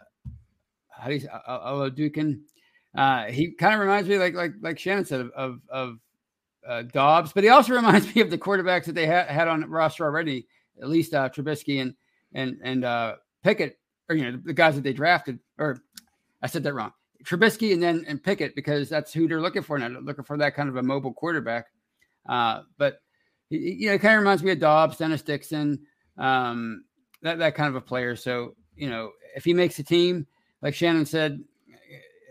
[0.90, 2.42] how do you say, Oladokun,
[2.96, 6.00] uh, he kind of reminds me like like like Shannon said of of, of
[6.68, 9.68] uh, Dobbs, but he also reminds me of the quarterbacks that they ha- had on
[9.68, 10.46] roster already,
[10.80, 11.96] at least uh, Trubisky and
[12.38, 13.78] and and uh, Pickett,
[14.10, 15.40] or you know the guys that they drafted.
[15.58, 15.82] Or
[16.42, 16.94] I said that wrong.
[17.26, 19.90] Trubisky and then and Pickett because that's who they're looking for now.
[19.90, 21.66] They're looking for that kind of a mobile quarterback.
[22.28, 23.02] Uh, but
[23.50, 25.80] you know, it kind of reminds me of Dobbs, Dennis Dixon,
[26.18, 26.84] um,
[27.24, 28.16] that that kind of a player.
[28.16, 30.28] So you know, if he makes a team,
[30.62, 31.44] like Shannon said,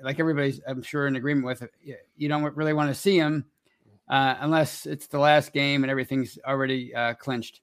[0.03, 1.69] like everybody's, I'm sure in agreement with,
[2.17, 3.45] you don't really want to see him
[4.09, 7.61] uh, unless it's the last game and everything's already uh, clinched.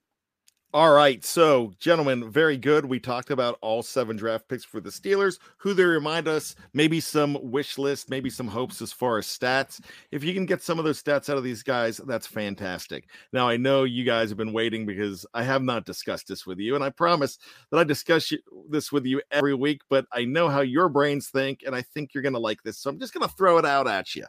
[0.74, 2.84] All right, so gentlemen, very good.
[2.84, 6.98] We talked about all seven draft picks for the Steelers, who they remind us, maybe
[6.98, 9.80] some wish list, maybe some hopes as far as stats.
[10.10, 13.08] If you can get some of those stats out of these guys, that's fantastic.
[13.32, 16.58] Now, I know you guys have been waiting because I have not discussed this with
[16.58, 17.38] you, and I promise
[17.70, 18.32] that I discuss
[18.68, 22.12] this with you every week, but I know how your brains think, and I think
[22.12, 22.78] you're going to like this.
[22.78, 24.26] So I'm just going to throw it out at you.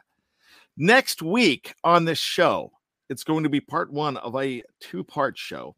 [0.77, 2.71] Next week on this show,
[3.09, 5.75] it's going to be part one of a two part show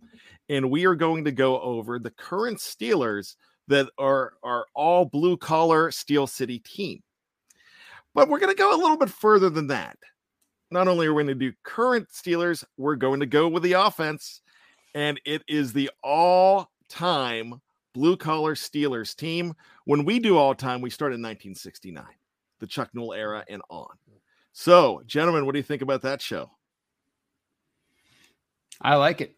[0.50, 3.36] and we are going to go over the current Steelers
[3.68, 7.02] that are are all blue collar Steel City team.
[8.14, 9.98] But we're going to go a little bit further than that.
[10.72, 13.74] Not only are we going to do current Steelers, we're going to go with the
[13.74, 14.42] offense,
[14.96, 17.62] and it is the all time
[17.94, 19.54] blue collar Steelers team.
[19.86, 22.04] When we do all time, we start in 1969,
[22.60, 23.96] the Chuck Noll era and on.
[24.54, 26.57] So, gentlemen, what do you think about that show?
[28.82, 29.36] I like it.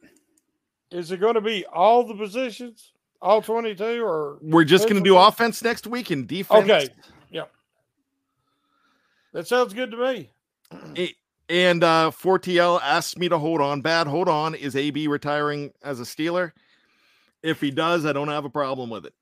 [0.92, 5.08] Is it going to be all the positions, all 22, or We're just going to
[5.08, 6.64] do offense next week and defense.
[6.64, 6.90] Okay.
[7.30, 7.44] Yeah.
[9.34, 10.32] That sounds good to me.
[10.98, 11.16] A-
[11.48, 13.82] And uh 4TL asked me to hold on.
[13.82, 14.56] Bad, hold on.
[14.56, 16.52] Is AB retiring as a Steeler?
[17.44, 19.14] If he does, I don't have a problem with it.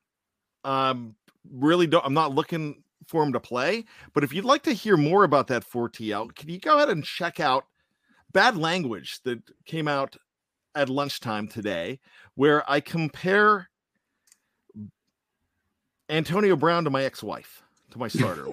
[0.64, 1.14] Um,
[1.50, 2.04] really don't.
[2.04, 3.84] I'm not looking for him to play.
[4.12, 7.04] But if you'd like to hear more about that 4TL, can you go ahead and
[7.04, 7.64] check out
[8.32, 10.16] Bad Language that came out
[10.74, 11.98] at lunchtime today,
[12.34, 13.68] where I compare
[16.08, 18.46] Antonio Brown to my ex-wife, to my starter.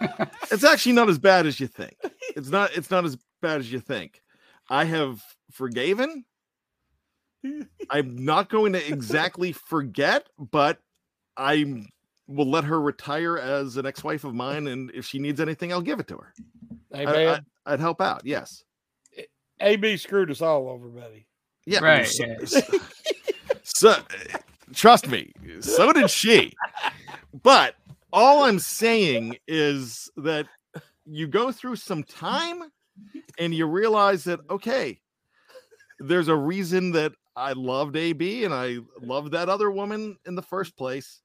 [0.50, 1.96] it's actually not as bad as you think.
[2.36, 2.76] It's not.
[2.76, 4.22] It's not as bad as you think.
[4.70, 6.24] I have forgiven.
[7.90, 10.80] I'm not going to exactly forget, but
[11.36, 11.84] I
[12.26, 15.80] will let her retire as an ex-wife of mine, and if she needs anything, I'll
[15.80, 16.34] give it to her.
[16.92, 18.22] Hey, I, would help out.
[18.24, 18.64] Yes.
[19.60, 21.26] AB screwed us all over, buddy.
[21.66, 21.80] Yeah.
[21.80, 22.36] Right, So, yeah.
[22.44, 22.78] so-
[23.62, 23.96] so,
[24.74, 26.52] trust me, so did she.
[27.42, 27.74] But
[28.12, 30.46] all I'm saying is that
[31.04, 32.62] you go through some time
[33.38, 35.00] and you realize that, okay,
[36.00, 40.42] there's a reason that I loved AB and I loved that other woman in the
[40.42, 41.20] first place.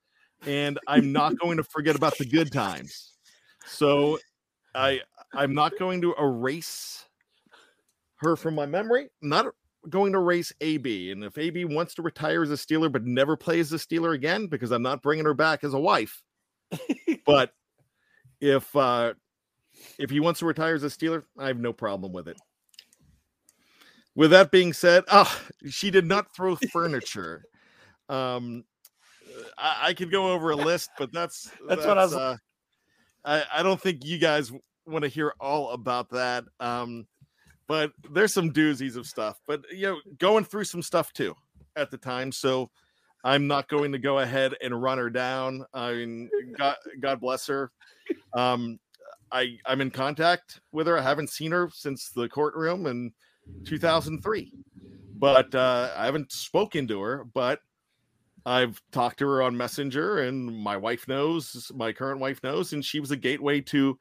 [0.45, 3.13] And I'm not going to forget about the good times.
[3.65, 4.19] So
[4.75, 5.01] I
[5.33, 7.02] I'm not going to erase
[8.23, 9.09] her from my memory.
[9.21, 9.47] Not
[9.89, 11.11] going to race AB.
[11.11, 14.13] And if AB wants to retire as a Steeler but never play as a Steeler
[14.15, 16.21] again, because I'm not bringing her back as a wife.
[17.25, 17.51] but
[18.41, 19.13] if uh
[19.99, 22.37] if he wants to retire as a Steeler, I have no problem with it.
[24.15, 27.43] With that being said, oh, she did not throw furniture.
[28.09, 28.63] um,
[29.57, 32.37] I, I could go over a list, but that's That's what I was- Uh,
[33.25, 34.51] I, I don't think you guys
[34.85, 36.43] want to hear all about that.
[36.59, 37.07] Um,
[37.67, 39.39] but there's some doozies of stuff.
[39.47, 41.35] But you know, going through some stuff too
[41.75, 42.31] at the time.
[42.31, 42.69] So
[43.23, 45.65] I'm not going to go ahead and run her down.
[45.73, 47.71] I mean, God, God bless her.
[48.33, 48.79] Um,
[49.31, 50.97] I I'm in contact with her.
[50.97, 53.11] I haven't seen her since the courtroom in
[53.65, 54.53] 2003,
[55.15, 57.25] but uh, I haven't spoken to her.
[57.33, 57.59] But
[58.45, 62.83] I've talked to her on Messenger, and my wife knows, my current wife knows, and
[62.83, 63.97] she was a gateway to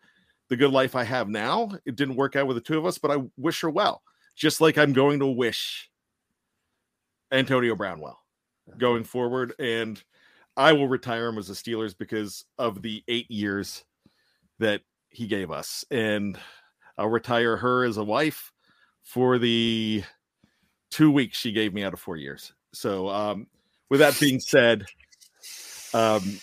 [0.53, 1.71] the good life I have now.
[1.87, 4.03] It didn't work out with the two of us, but I wish her well,
[4.37, 5.89] just like I'm going to wish
[7.33, 8.21] Antonio Brown well
[8.77, 9.55] going forward.
[9.59, 9.99] And
[10.55, 13.83] I will retire him as a Steelers because of the eight years
[14.59, 15.87] that he gave us.
[15.91, 16.39] And
[16.99, 18.53] I'll retire her as a wife
[19.03, 20.05] for the
[20.91, 22.53] two weeks she gave me out of four years.
[22.75, 23.47] So, um,
[23.89, 24.85] with that being said,
[25.95, 26.41] um,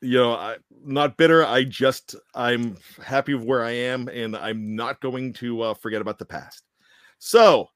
[0.00, 1.44] you know, I'm not bitter.
[1.44, 6.00] I just I'm happy with where I am, and I'm not going to uh, forget
[6.00, 6.62] about the past.
[7.18, 7.68] So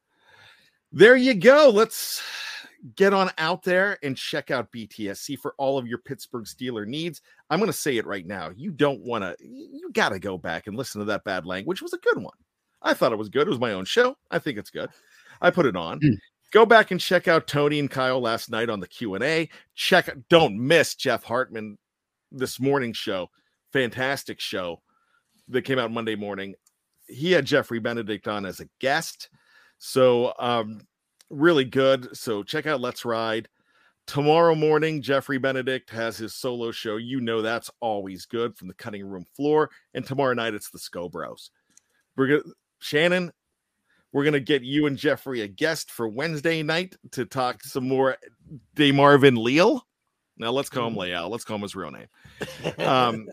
[0.92, 1.70] there you go.
[1.72, 2.22] Let's
[2.96, 7.22] get on out there and check out BTSC for all of your Pittsburgh Steeler needs.
[7.50, 8.50] I'm going to say it right now.
[8.54, 9.36] You don't want to.
[9.40, 11.78] You got to go back and listen to that bad language.
[11.78, 12.36] It was a good one.
[12.82, 13.46] I thought it was good.
[13.46, 14.16] It was my own show.
[14.30, 14.90] I think it's good.
[15.40, 16.00] I put it on.
[16.52, 19.48] Go back and check out Tony and Kyle last night on the Q and A.
[19.74, 20.08] Check.
[20.28, 21.78] Don't miss Jeff Hartman
[22.34, 23.28] this morning show.
[23.72, 24.82] Fantastic show
[25.48, 26.54] that came out Monday morning.
[27.06, 29.28] He had Jeffrey Benedict on as a guest.
[29.78, 30.80] So um
[31.30, 32.16] really good.
[32.16, 33.48] So check out Let's Ride.
[34.06, 36.96] Tomorrow morning, Jeffrey Benedict has his solo show.
[36.96, 39.70] You know that's always good from the cutting room floor.
[39.94, 41.50] And tomorrow night it's the Sco Bros.
[42.16, 43.32] We're gonna Shannon,
[44.12, 48.16] we're gonna get you and Jeffrey a guest for Wednesday night to talk some more
[48.74, 49.86] De Marvin Leal.
[50.36, 51.28] Now let's call him Leal.
[51.28, 52.06] Let's call him his real name.
[52.78, 53.28] Um,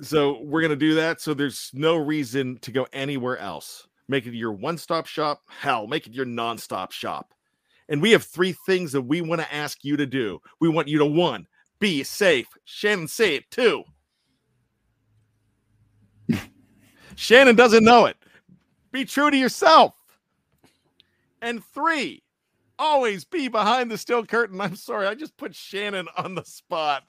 [0.00, 1.20] so we're gonna do that.
[1.20, 3.88] So there's no reason to go anywhere else.
[4.08, 5.42] Make it your one-stop shop.
[5.48, 7.32] Hell, make it your non-stop shop.
[7.88, 10.40] And we have three things that we want to ask you to do.
[10.60, 11.46] We want you to one,
[11.78, 12.46] be safe.
[12.64, 13.50] Shannon, say it.
[13.50, 13.84] Two.
[17.16, 18.16] Shannon doesn't know it.
[18.92, 19.94] Be true to yourself.
[21.40, 22.22] And three,
[22.78, 24.60] always be behind the steel curtain.
[24.60, 27.04] I'm sorry, I just put Shannon on the spot.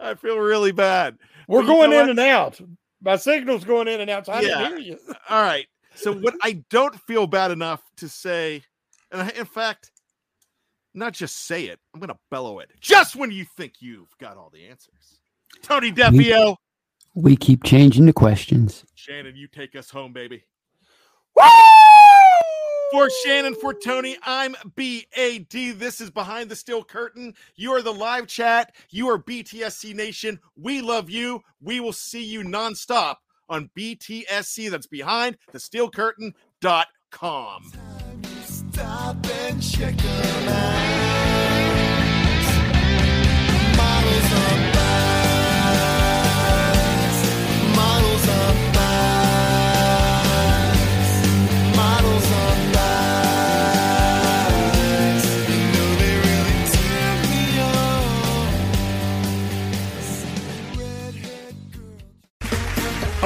[0.00, 1.18] I feel really bad.
[1.46, 2.10] We're But you going know in what?
[2.10, 2.60] and out.
[3.00, 4.26] My signal's going in and out.
[4.26, 4.58] So I Yeah.
[4.58, 4.98] didn't hear you.
[5.28, 5.66] All right.
[5.94, 8.62] So what I don't feel bad enough to say,
[9.10, 9.90] and I, in fact,
[10.94, 12.70] not just say it, I'm gonna bellow it.
[12.80, 15.20] Just when you think you've got all the answers.
[15.62, 16.56] Tony Defeo,
[17.14, 18.84] We keep changing the questions.
[18.94, 20.44] Shannon, you take us home, baby.
[22.90, 25.50] For Shannon, for Tony, I'm BAD.
[25.50, 27.34] This is Behind the Steel Curtain.
[27.54, 28.74] You are the live chat.
[28.88, 30.40] You are BTSC Nation.
[30.56, 31.42] We love you.
[31.60, 33.16] We will see you nonstop
[33.50, 34.70] on BTSC.
[34.70, 37.72] That's behind the steel curtain.com.
[38.42, 40.97] Stop and check them out.